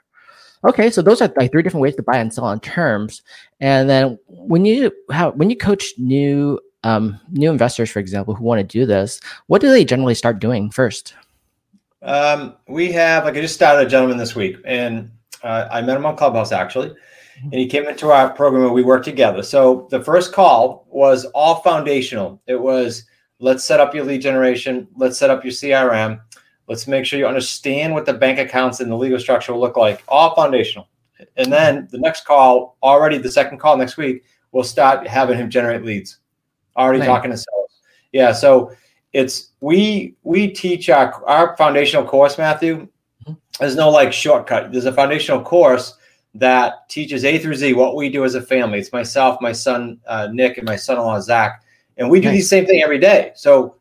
[0.65, 3.23] Okay, so those are like three different ways to buy and sell on terms.
[3.61, 8.45] And then when you have when you coach new um, new investors, for example, who
[8.45, 11.15] want to do this, what do they generally start doing first?
[12.03, 15.11] Um, we have like I just started a gentleman this week, and
[15.43, 17.45] uh, I met him on Clubhouse actually, mm-hmm.
[17.45, 19.43] and he came into our program and we worked together.
[19.43, 22.41] So the first call was all foundational.
[22.47, 23.05] It was
[23.39, 26.21] let's set up your lead generation, let's set up your CRM,
[26.69, 29.77] Let's make sure you understand what the bank accounts and the legal structure will look
[29.77, 30.89] like, all foundational.
[31.37, 35.51] And then the next call, already the second call next week, we'll start having him
[35.51, 36.19] generate leads.
[36.77, 37.09] Already nice.
[37.09, 37.81] talking to sellers.
[38.13, 38.33] Yeah.
[38.33, 38.73] So
[39.13, 42.89] it's we we teach our our foundational course, Matthew.
[43.27, 43.33] Mm-hmm.
[43.61, 44.73] There's no like shortcut.
[44.73, 45.97] There's a foundational course
[46.35, 48.81] that teaches A through Z what we do as a family.
[48.81, 51.63] It's myself, my son uh, Nick, and my son-in-law Zach,
[51.97, 52.39] and we do nice.
[52.39, 53.31] the same thing every day.
[53.37, 53.77] So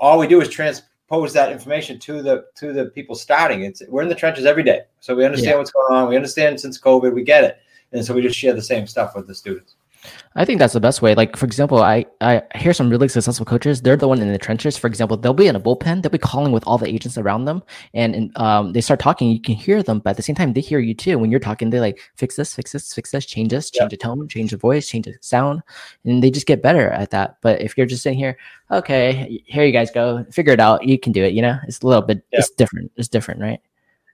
[0.00, 0.82] all we do is trans
[1.12, 3.64] pose that information to the to the people starting.
[3.64, 5.58] It's we're in the trenches every day, so we understand yeah.
[5.58, 6.08] what's going on.
[6.08, 7.58] We understand since COVID, we get it,
[7.92, 9.74] and so we just share the same stuff with the students.
[10.34, 11.14] I think that's the best way.
[11.14, 13.82] Like for example, I I hear some really successful coaches.
[13.82, 14.76] They're the one in the trenches.
[14.76, 16.02] For example, they'll be in a bullpen.
[16.02, 17.62] They'll be calling with all the agents around them,
[17.94, 19.30] and, and um, they start talking.
[19.30, 21.18] You can hear them, but at the same time, they hear you too.
[21.18, 23.96] When you're talking, they like fix this, fix this, fix this, change this, change yeah.
[23.96, 25.62] the tone, change the voice, change the sound,
[26.04, 27.36] and they just get better at that.
[27.42, 28.36] But if you're just sitting here,
[28.70, 30.86] okay, here you guys go, figure it out.
[30.86, 31.32] You can do it.
[31.32, 32.24] You know, it's a little bit.
[32.32, 32.40] Yeah.
[32.40, 32.90] It's different.
[32.96, 33.60] It's different, right?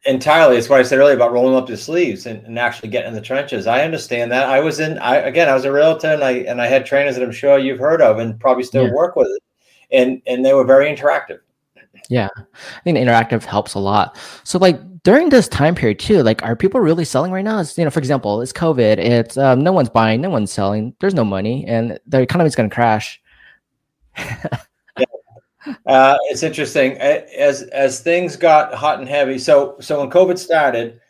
[0.04, 0.56] Entirely.
[0.56, 3.14] It's what i said earlier about rolling up your sleeves and, and, actually getting in
[3.14, 3.66] the trenches.
[3.66, 4.48] I understand that.
[4.48, 7.16] I was in i again i was a realtor and i and i had trainers
[7.16, 8.92] that i'm sure you've heard of and probably still yeah.
[8.92, 9.42] work with it.
[9.90, 11.40] And and they were very interactive.
[12.08, 12.28] Yeah.
[12.36, 14.16] I think interactive helps a lot.
[14.44, 17.58] So like during this time period too like are people really selling right now?
[17.58, 18.98] It's you know for example it's covid.
[18.98, 20.94] It's um, no one's buying no one's selling.
[21.00, 23.20] There's no money and the economy's going to crash
[25.86, 29.38] uh, it's interesting as as things got hot and heavy.
[29.38, 31.00] So so when COVID started,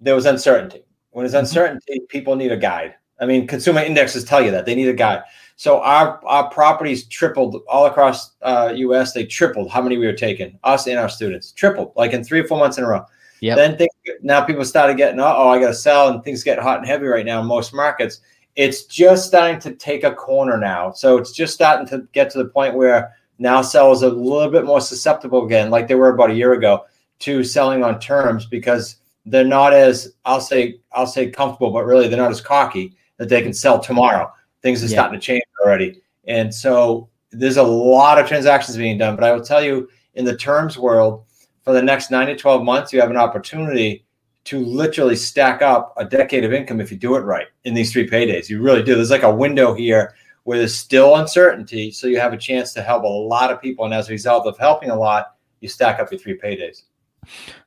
[0.00, 0.82] there was uncertainty.
[1.10, 1.40] When there's mm-hmm.
[1.40, 2.94] uncertainty, people need a guide.
[3.20, 5.22] I mean, consumer indexes tell you that they need a guide.
[5.56, 9.12] So our our properties tripled all across uh, U.S.
[9.12, 12.40] They tripled how many we were taking, us and our students, tripled like in three
[12.40, 13.04] or four months in a row.
[13.40, 13.56] Yeah.
[13.56, 13.92] Then things,
[14.22, 17.06] now people started getting, oh, I got to sell, and things get hot and heavy
[17.06, 18.20] right now in most markets.
[18.56, 20.92] It's just starting to take a corner now.
[20.92, 24.64] So it's just starting to get to the point where now sells a little bit
[24.64, 26.84] more susceptible again, like they were about a year ago,
[27.20, 32.08] to selling on terms because they're not as I'll say I'll say comfortable, but really
[32.08, 34.30] they're not as cocky that they can sell tomorrow.
[34.62, 34.92] Things are yeah.
[34.92, 39.16] starting to change already, and so there's a lot of transactions being done.
[39.16, 41.24] But I will tell you, in the terms world,
[41.62, 44.04] for the next nine to twelve months, you have an opportunity
[44.44, 47.92] to literally stack up a decade of income if you do it right in these
[47.92, 48.48] three paydays.
[48.50, 48.94] You really do.
[48.94, 50.14] There's like a window here
[50.44, 51.90] where there's still uncertainty.
[51.90, 53.84] So you have a chance to help a lot of people.
[53.84, 56.82] And as a result of helping a lot, you stack up your three paydays.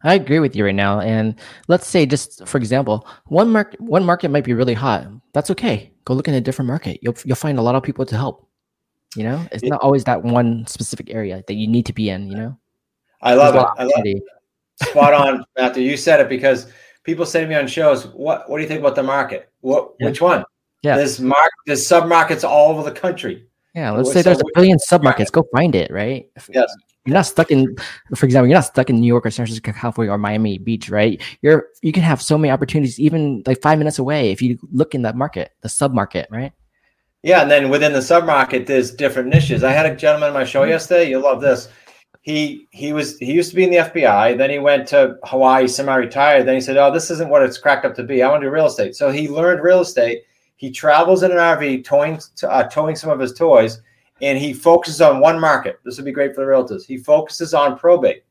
[0.03, 0.99] I agree with you right now.
[0.99, 1.35] And
[1.67, 5.07] let's say, just for example, one market one market might be really hot.
[5.33, 5.91] That's okay.
[6.05, 6.99] Go look in a different market.
[7.01, 8.47] You'll you'll find a lot of people to help.
[9.15, 12.27] You know, it's not always that one specific area that you need to be in.
[12.27, 12.57] You know,
[13.21, 13.65] I love it.
[13.79, 14.21] I love it.
[14.83, 15.89] Spot on, Matthew.
[15.89, 16.71] You said it because
[17.03, 19.49] people say to me on shows, "What What do you think about the market?
[19.61, 20.07] What yeah.
[20.07, 20.43] Which one?"
[20.81, 20.97] Yeah.
[20.97, 23.47] There's mark there's submarkets all over the country.
[23.73, 25.31] Yeah, let's say there's a billion submarkets.
[25.31, 26.27] Go find it, right?
[26.51, 26.73] Yes.
[27.05, 27.75] You're not stuck in,
[28.15, 30.89] for example, you're not stuck in New York or San Francisco, California, or Miami Beach,
[30.89, 31.21] right?
[31.41, 34.95] You're you can have so many opportunities, even like five minutes away, if you look
[34.95, 36.53] in that market, the submarket, right?
[37.23, 39.63] Yeah, and then within the submarket, there's different niches.
[39.63, 40.71] I had a gentleman on my show mm-hmm.
[40.71, 41.09] yesterday.
[41.09, 41.69] You'll love this.
[42.21, 44.37] He he was he used to be in the FBI.
[44.37, 46.45] Then he went to Hawaii, semi-retired.
[46.45, 48.23] Then he said, "Oh, this isn't what it's cracked up to be.
[48.23, 50.23] I want to do real estate." So he learned real estate
[50.57, 53.81] he travels in an RV, towing uh, towing some of his toys,
[54.21, 55.79] and he focuses on one market.
[55.85, 56.85] This would be great for the realtors.
[56.85, 58.23] He focuses on probate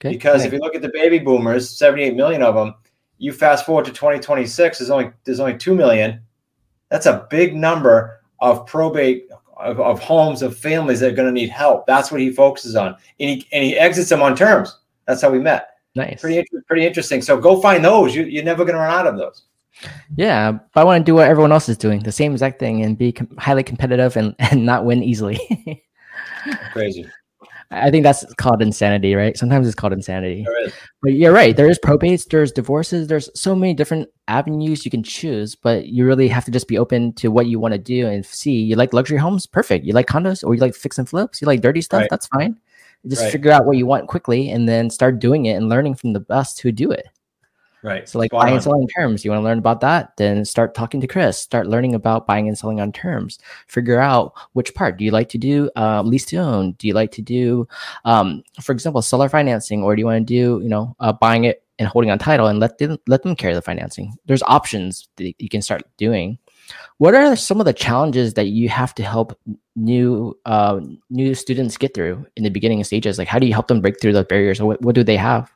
[0.00, 0.12] okay.
[0.12, 2.74] because if you look at the baby boomers, 78 million of them.
[3.20, 6.20] You fast forward to 2026, there's only there's only two million.
[6.88, 11.32] That's a big number of probate of, of homes of families that are going to
[11.32, 11.86] need help.
[11.86, 14.78] That's what he focuses on, and he and he exits them on terms.
[15.06, 15.70] That's how we met.
[15.94, 17.22] Nice, pretty pretty interesting.
[17.22, 18.14] So go find those.
[18.14, 19.42] You, you're never going to run out of those.
[20.16, 22.82] Yeah, but I want to do what everyone else is doing, the same exact thing,
[22.82, 25.38] and be com- highly competitive and, and not win easily.
[26.72, 27.06] Crazy.
[27.70, 29.36] I think that's called insanity, right?
[29.36, 30.46] Sometimes it's called insanity.
[31.02, 31.54] But you're right.
[31.54, 36.06] There is probates, there's divorces, there's so many different avenues you can choose, but you
[36.06, 38.52] really have to just be open to what you want to do and see.
[38.52, 39.46] You like luxury homes?
[39.46, 39.84] Perfect.
[39.84, 41.42] You like condos or you like fix and flips?
[41.42, 42.00] You like dirty stuff?
[42.00, 42.10] Right.
[42.10, 42.58] That's fine.
[43.06, 43.32] Just right.
[43.32, 46.20] figure out what you want quickly and then start doing it and learning from the
[46.20, 47.06] best who do it.
[47.82, 48.08] Right.
[48.08, 48.56] So like Spot buying on.
[48.56, 51.66] and selling terms, you want to learn about that, then start talking to Chris, start
[51.66, 54.96] learning about buying and selling on terms, figure out which part.
[54.96, 56.72] Do you like to do uh, lease to own?
[56.72, 57.68] Do you like to do,
[58.04, 61.44] um, for example, seller financing, or do you want to do, you know, uh, buying
[61.44, 64.12] it and holding on title and let them, let them carry the financing?
[64.26, 66.38] There's options that you can start doing.
[66.98, 69.38] What are some of the challenges that you have to help
[69.76, 73.18] new uh, new students get through in the beginning stages?
[73.18, 75.16] Like, how do you help them break through those barriers, or what, what do they
[75.16, 75.50] have?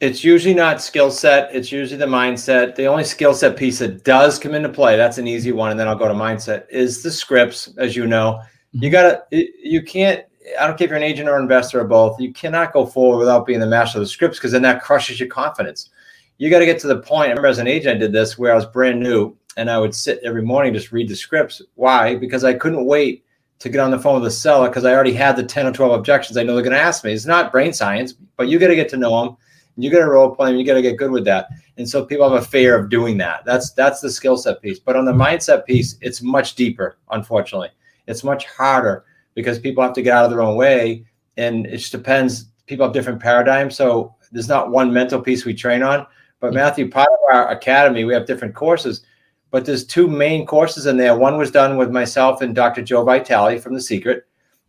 [0.00, 1.54] It's usually not skill set.
[1.54, 2.74] It's usually the mindset.
[2.74, 5.80] The only skill set piece that does come into play, that's an easy one, and
[5.80, 8.40] then I'll go to mindset, is the scripts, as you know.
[8.74, 8.84] Mm-hmm.
[8.84, 10.24] You gotta you can't
[10.60, 13.18] I don't care if you're an agent or investor or both, you cannot go forward
[13.18, 15.90] without being the master of the scripts because then that crushes your confidence.
[16.38, 17.26] You got to get to the point.
[17.26, 19.78] I remember as an agent, I did this where I was brand new and I
[19.78, 21.62] would sit every morning just read the scripts.
[21.74, 22.14] Why?
[22.14, 23.24] Because I couldn't wait
[23.58, 25.72] to get on the phone with the seller because I already had the 10 or
[25.72, 27.12] 12 objections I know they're going to ask me.
[27.12, 29.36] It's not brain science, but you got to get to know them
[29.76, 31.48] you got to role play and you got to get good with that.
[31.76, 33.44] And so people have a fear of doing that.
[33.44, 34.78] That's that's the skill set piece.
[34.78, 36.98] But on the mindset piece, it's much deeper.
[37.10, 37.68] Unfortunately,
[38.06, 39.04] it's much harder
[39.34, 41.04] because people have to get out of their own way,
[41.36, 42.46] and it just depends.
[42.66, 46.06] People have different paradigms, so there's not one mental piece we train on.
[46.40, 49.02] But Matthew, part of our academy, we have different courses.
[49.50, 51.16] but there's two main courses in there.
[51.16, 52.82] One was done with myself and Dr.
[52.82, 54.24] Joe Vitale from The Secret,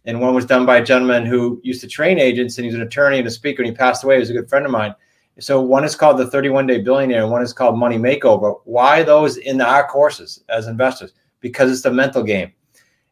[0.07, 2.81] and one was done by a gentleman who used to train agents, and he's an
[2.81, 4.15] attorney and a speaker, and he passed away.
[4.15, 4.95] He was a good friend of mine.
[5.39, 8.61] So one is called the 31 Day Billionaire, and one is called Money Makeover.
[8.63, 11.13] Why those in our courses as investors?
[11.41, 12.53] Because it's the mental game.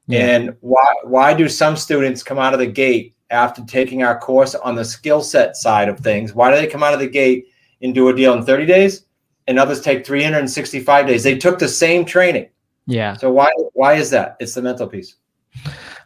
[0.07, 0.35] Yeah.
[0.35, 4.55] And why why do some students come out of the gate after taking our course
[4.55, 6.33] on the skill set side of things?
[6.33, 7.47] Why do they come out of the gate
[7.81, 9.05] and do a deal in 30 days
[9.47, 11.23] and others take 365 days?
[11.23, 12.49] They took the same training.
[12.87, 13.17] Yeah.
[13.17, 14.37] So why why is that?
[14.39, 15.15] It's the mental piece.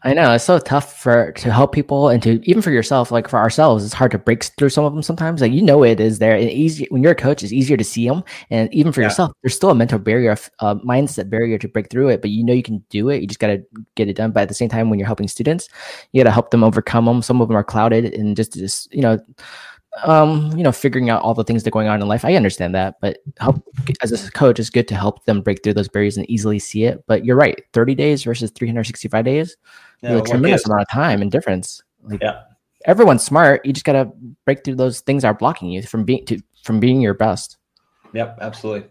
[0.03, 3.27] I know it's so tough for to help people and to even for yourself, like
[3.27, 5.41] for ourselves, it's hard to break through some of them sometimes.
[5.41, 6.35] Like you know, it is there.
[6.35, 9.07] And easy when you're a coach, it's easier to see them, and even for yeah.
[9.07, 12.21] yourself, there's still a mental barrier, a uh, mindset barrier to break through it.
[12.21, 13.21] But you know you can do it.
[13.21, 13.63] You just got to
[13.95, 14.31] get it done.
[14.31, 15.67] But at the same time, when you're helping students,
[16.13, 17.21] you got to help them overcome them.
[17.21, 19.19] Some of them are clouded and just just you know
[20.03, 22.35] um you know figuring out all the things that are going on in life i
[22.35, 23.61] understand that but help
[24.01, 26.83] as a coach it's good to help them break through those barriers and easily see
[26.83, 29.57] it but you're right 30 days versus 365 days
[30.03, 32.41] a tremendous amount of time and difference like yeah
[32.85, 34.05] everyone's smart you just got to
[34.45, 37.57] break through those things that are blocking you from being to from being your best
[38.13, 38.87] yep absolutely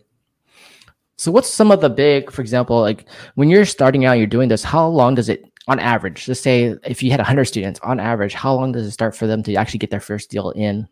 [1.17, 4.49] so what's some of the big for example like when you're starting out you're doing
[4.49, 8.01] this how long does it on average, let's say if you had 100 students on
[8.01, 10.89] average, how long does it start for them to actually get their first deal in?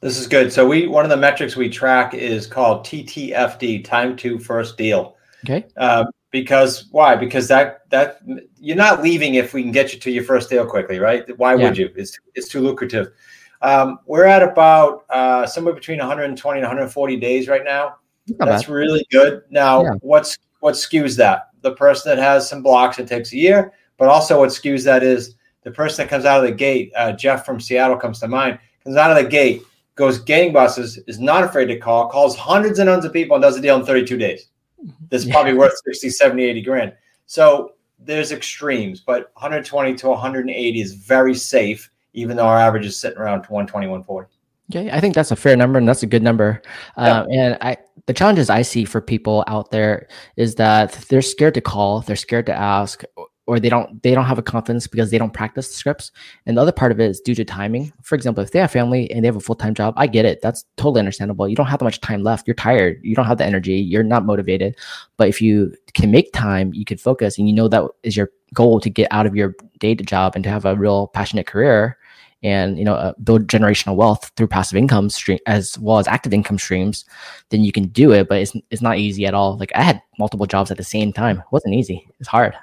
[0.00, 0.52] This is good.
[0.52, 5.16] So we one of the metrics we track is called TTFD, time to first deal.
[5.44, 5.66] Okay.
[5.76, 7.16] Uh, because why?
[7.16, 8.20] Because that that
[8.58, 11.24] you're not leaving if we can get you to your first deal quickly, right?
[11.38, 11.64] Why yeah.
[11.64, 11.90] would you?
[11.96, 13.12] It's it's too lucrative.
[13.60, 17.96] Um, we're at about uh, somewhere between 120 and 140 days right now.
[18.28, 18.72] Not That's bad.
[18.72, 19.42] really good.
[19.50, 19.90] Now, yeah.
[20.00, 21.48] what's what skews that?
[21.62, 23.72] the person that has some blocks, it takes a year.
[23.96, 26.92] But also, what skews that is the person that comes out of the gate.
[26.96, 28.58] Uh, Jeff from Seattle comes to mind.
[28.84, 29.62] Comes out of the gate,
[29.96, 33.56] goes gangbusters, is not afraid to call, calls hundreds and hundreds of people, and does
[33.56, 34.48] a deal in 32 days.
[35.10, 36.92] That's probably worth 60, 70, 80 grand.
[37.26, 42.98] So there's extremes, but 120 to 180 is very safe, even though our average is
[42.98, 44.28] sitting around 120, 140.
[44.70, 46.60] Okay, I think that's a fair number and that's a good number.
[46.96, 51.54] Um, and I, the challenges I see for people out there is that they're scared
[51.54, 53.02] to call, they're scared to ask,
[53.48, 56.12] or they don't they don't have a confidence because they don't practice the scripts.
[56.44, 57.90] And the other part of it is due to timing.
[58.02, 60.26] For example, if they have family and they have a full time job, I get
[60.26, 60.42] it.
[60.42, 61.48] That's totally understandable.
[61.48, 62.46] You don't have that much time left.
[62.46, 63.00] You're tired.
[63.02, 63.76] You don't have the energy.
[63.76, 64.76] You're not motivated.
[65.16, 68.30] But if you can make time, you can focus, and you know that is your
[68.52, 71.46] goal to get out of your day to job and to have a real passionate
[71.46, 71.96] career
[72.42, 76.32] and you know uh, build generational wealth through passive income stream as well as active
[76.32, 77.04] income streams
[77.50, 80.00] then you can do it but it's, it's not easy at all like i had
[80.20, 82.54] multiple jobs at the same time it wasn't easy it's hard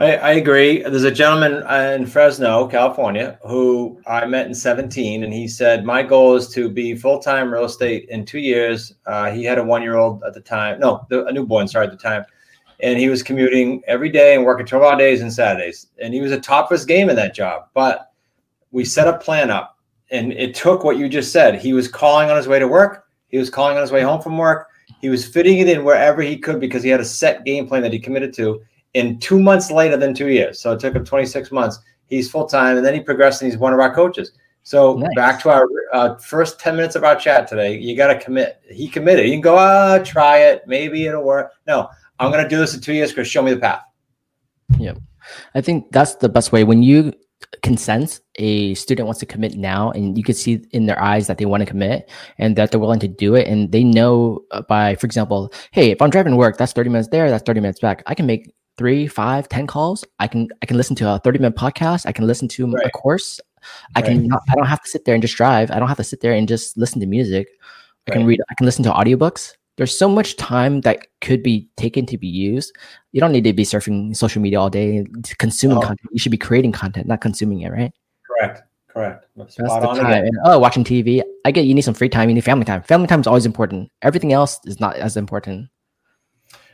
[0.00, 0.82] I, I agree.
[0.82, 1.62] There's a gentleman
[1.94, 6.70] in Fresno, California, who I met in 17, and he said, My goal is to
[6.70, 8.94] be full time real estate in two years.
[9.04, 11.92] Uh, he had a one year old at the time, no, a newborn, sorry, at
[11.92, 12.24] the time.
[12.82, 15.88] And he was commuting every day and working 12 hour days and Saturdays.
[16.00, 17.64] And he was a top of his game in that job.
[17.74, 18.10] But
[18.70, 19.76] we set a plan up
[20.10, 21.60] and it took what you just said.
[21.60, 23.04] He was calling on his way to work.
[23.28, 24.68] He was calling on his way home from work.
[25.02, 27.82] He was fitting it in wherever he could because he had a set game plan
[27.82, 28.62] that he committed to.
[28.94, 31.78] In two months later than two years, so it took him 26 months.
[32.06, 34.32] He's full time, and then he progressed, and he's one of our coaches.
[34.62, 35.14] So nice.
[35.14, 37.78] back to our uh, first 10 minutes of our chat today.
[37.78, 38.60] You got to commit.
[38.68, 39.26] He committed.
[39.26, 40.62] You can go, ah, oh, try it.
[40.66, 41.52] Maybe it'll work.
[41.66, 41.88] No,
[42.18, 43.82] I'm going to do this in two years because show me the path.
[44.78, 44.98] Yep.
[45.54, 46.64] I think that's the best way.
[46.64, 47.12] When you
[47.62, 51.26] can sense a student wants to commit now and you can see in their eyes
[51.26, 54.40] that they want to commit and that they're willing to do it and they know
[54.50, 57.42] uh, by for example hey if i'm driving to work that's 30 minutes there that's
[57.44, 60.96] 30 minutes back i can make three five ten calls i can i can listen
[60.96, 62.86] to a 30 minute podcast i can listen to right.
[62.86, 63.38] a course
[63.94, 64.06] i right.
[64.06, 66.04] can not, i don't have to sit there and just drive i don't have to
[66.04, 68.16] sit there and just listen to music i right.
[68.16, 72.04] can read i can listen to audiobooks there's so much time that could be taken
[72.04, 72.76] to be used.
[73.12, 75.06] You don't need to be surfing social media all day,
[75.38, 75.80] consuming oh.
[75.80, 76.10] content.
[76.12, 77.90] You should be creating content, not consuming it, right?
[78.26, 78.62] Correct.
[78.88, 79.24] Correct.
[79.36, 80.24] That's the time.
[80.24, 81.22] And, oh, watching TV.
[81.46, 82.28] I get you need some free time.
[82.28, 82.82] You need family time.
[82.82, 83.90] Family time is always important.
[84.02, 85.70] Everything else is not as important.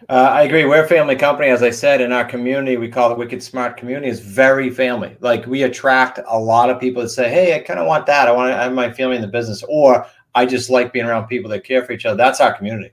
[0.08, 0.64] Uh, I agree.
[0.64, 2.76] We're a family company, as I said, in our community.
[2.76, 4.08] We call it Wicked Smart Community.
[4.08, 5.16] is very family.
[5.20, 8.28] Like we attract a lot of people that say, "Hey, I kind of want that.
[8.28, 11.26] I want to have my family in the business," or "I just like being around
[11.26, 12.92] people that care for each other." That's our community.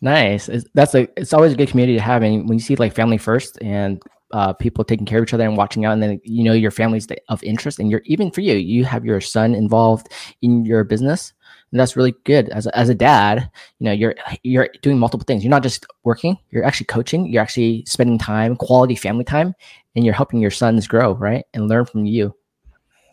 [0.00, 0.48] Nice.
[0.48, 1.08] It's, that's a.
[1.16, 4.02] It's always a good community to have, and when you see like family first and
[4.32, 6.70] uh, people taking care of each other and watching out, and then you know your
[6.70, 10.08] family's of interest, and you're even for you, you have your son involved
[10.42, 11.32] in your business,
[11.70, 12.48] and that's really good.
[12.50, 15.44] As a, as a dad, you know you're you're doing multiple things.
[15.44, 17.26] You're not just working; you're actually coaching.
[17.26, 19.54] You're actually spending time, quality family time,
[19.94, 22.34] and you're helping your sons grow, right, and learn from you.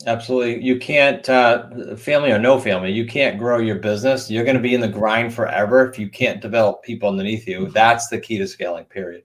[0.07, 0.61] Absolutely.
[0.63, 4.29] You can't, uh, family or no family, you can't grow your business.
[4.29, 7.69] You're going to be in the grind forever if you can't develop people underneath you.
[7.69, 9.23] That's the key to scaling, period.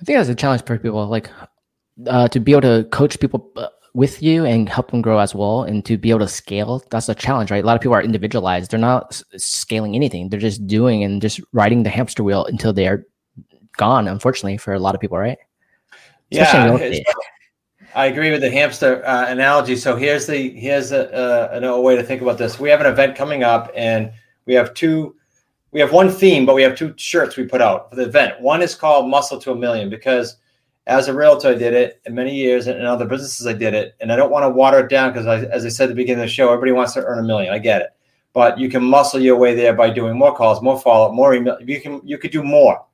[0.00, 1.30] I think that's a challenge for people, like
[2.06, 5.34] uh, to be able to coach people uh, with you and help them grow as
[5.34, 6.82] well, and to be able to scale.
[6.90, 7.62] That's a challenge, right?
[7.62, 8.70] A lot of people are individualized.
[8.70, 10.28] They're not scaling anything.
[10.28, 13.04] They're just doing and just riding the hamster wheel until they are
[13.76, 14.08] gone.
[14.08, 15.38] Unfortunately, for a lot of people, right?
[16.30, 17.02] Especially yeah,
[17.94, 19.76] I agree with the hamster uh, analogy.
[19.76, 22.58] So here's the here's a, uh, a way to think about this.
[22.58, 24.10] We have an event coming up, and
[24.46, 25.16] we have two.
[25.72, 28.40] We have one theme, but we have two shirts we put out for the event.
[28.40, 30.36] One is called "Muscle to a Million because
[30.86, 33.74] as a realtor, I did it in many years, and in other businesses, I did
[33.74, 33.94] it.
[34.00, 36.22] And I don't want to water it down because, as I said at the beginning
[36.22, 37.52] of the show, everybody wants to earn a million.
[37.52, 37.90] I get it,
[38.32, 41.34] but you can muscle your way there by doing more calls, more follow up, more
[41.34, 41.56] email.
[41.60, 42.84] You can you could do more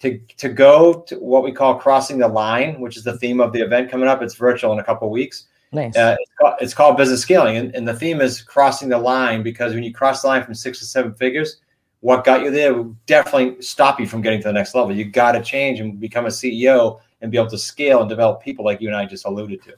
[0.00, 3.52] to to go to what we call crossing the line, which is the theme of
[3.52, 4.22] the event coming up.
[4.22, 5.46] It's virtual in a couple weeks.
[5.72, 5.96] Nice.
[5.96, 9.42] Uh, it's, called, it's, called, business scaling, and, and, the theme is crossing the line
[9.42, 11.56] because when you cross the line from six to seven figures,
[12.00, 14.94] what got you there will definitely stop you from getting to the next level.
[14.94, 18.42] You got to change and become a CEO and be able to scale and develop
[18.42, 19.74] people like you and I just alluded to.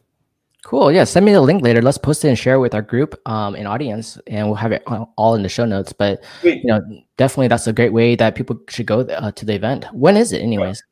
[0.65, 0.93] Cool.
[0.93, 1.05] Yeah.
[1.05, 1.81] Send me the link later.
[1.81, 4.73] Let's post it and share it with our group um, and audience, and we'll have
[4.73, 4.83] it
[5.17, 5.93] all in the show notes.
[5.93, 6.63] But Sweet.
[6.63, 6.81] you know,
[7.17, 9.87] definitely that's a great way that people should go uh, to the event.
[9.95, 10.83] When is it, anyways?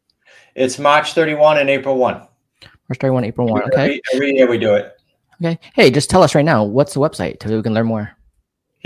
[0.54, 2.14] It's March 31 and April 1.
[2.14, 3.62] March 31, April 1.
[3.64, 3.82] Okay.
[3.82, 4.96] Every, every year we do it.
[5.42, 5.58] Okay.
[5.74, 8.16] Hey, just tell us right now what's the website so we can learn more.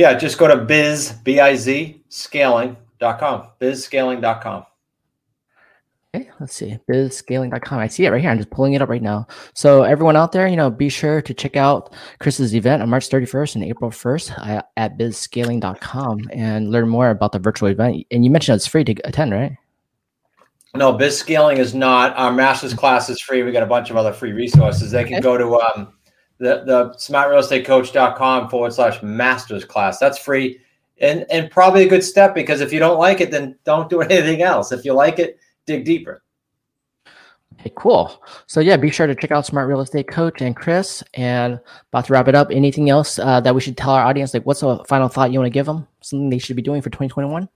[0.00, 4.64] Yeah, just go to biz, B I Z, scaling.com, bizscaling.com.
[6.16, 6.78] Okay, let's see.
[6.90, 7.78] Bizscaling.com.
[7.78, 8.30] I see it right here.
[8.30, 9.26] I'm just pulling it up right now.
[9.52, 13.10] So everyone out there, you know, be sure to check out Chris's event on March
[13.10, 18.06] 31st and April 1st uh, at bizscaling.com and learn more about the virtual event.
[18.10, 19.52] And you mentioned it's free to attend, right?
[20.74, 22.16] No, biz scaling is not.
[22.16, 23.42] Our master's class is free.
[23.42, 24.92] We got a bunch of other free resources.
[24.92, 25.22] They can okay.
[25.22, 25.92] go to um,
[26.40, 29.98] the, the smartrealestatecoach.com forward slash master's class.
[29.98, 30.60] That's free
[31.00, 34.00] and, and probably a good step because if you don't like it, then don't do
[34.02, 34.72] anything else.
[34.72, 36.22] If you like it, dig deeper.
[37.58, 38.22] Okay, cool.
[38.46, 41.02] So yeah, be sure to check out Smart Real Estate Coach and Chris.
[41.14, 41.60] And
[41.92, 42.48] about to wrap it up.
[42.50, 44.32] Anything else uh, that we should tell our audience?
[44.32, 45.86] Like, what's a final thought you want to give them?
[46.00, 47.48] Something they should be doing for 2021?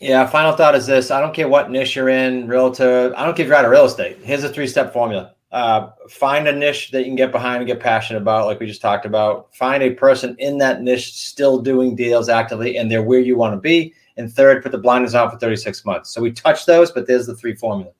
[0.00, 3.12] Yeah, final thought is this: I don't care what niche you're in, realtor.
[3.14, 4.18] I don't care if you're out of real estate.
[4.22, 7.78] Here's a three-step formula: uh, find a niche that you can get behind and get
[7.78, 9.54] passionate about, like we just talked about.
[9.54, 13.54] Find a person in that niche still doing deals actively, and they're where you want
[13.54, 16.10] to be and third, put the blinders on for 36 months.
[16.10, 17.92] So we touched those, but there's the three formula.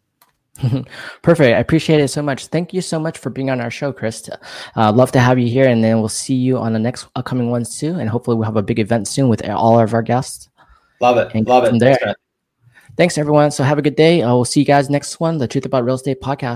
[1.22, 1.56] Perfect.
[1.56, 2.46] I appreciate it so much.
[2.46, 4.28] Thank you so much for being on our show, Chris.
[4.76, 7.50] Uh, love to have you here, and then we'll see you on the next upcoming
[7.50, 7.94] ones too.
[7.94, 10.50] And hopefully, we'll have a big event soon with all of our guests.
[11.00, 11.34] Love it.
[11.34, 11.78] And Love it.
[11.78, 11.96] There.
[11.96, 12.20] Thanks,
[12.96, 13.50] Thanks, everyone.
[13.50, 14.20] So have a good day.
[14.20, 16.50] Uh, we'll see you guys next one, the Truth About Real Estate podcast.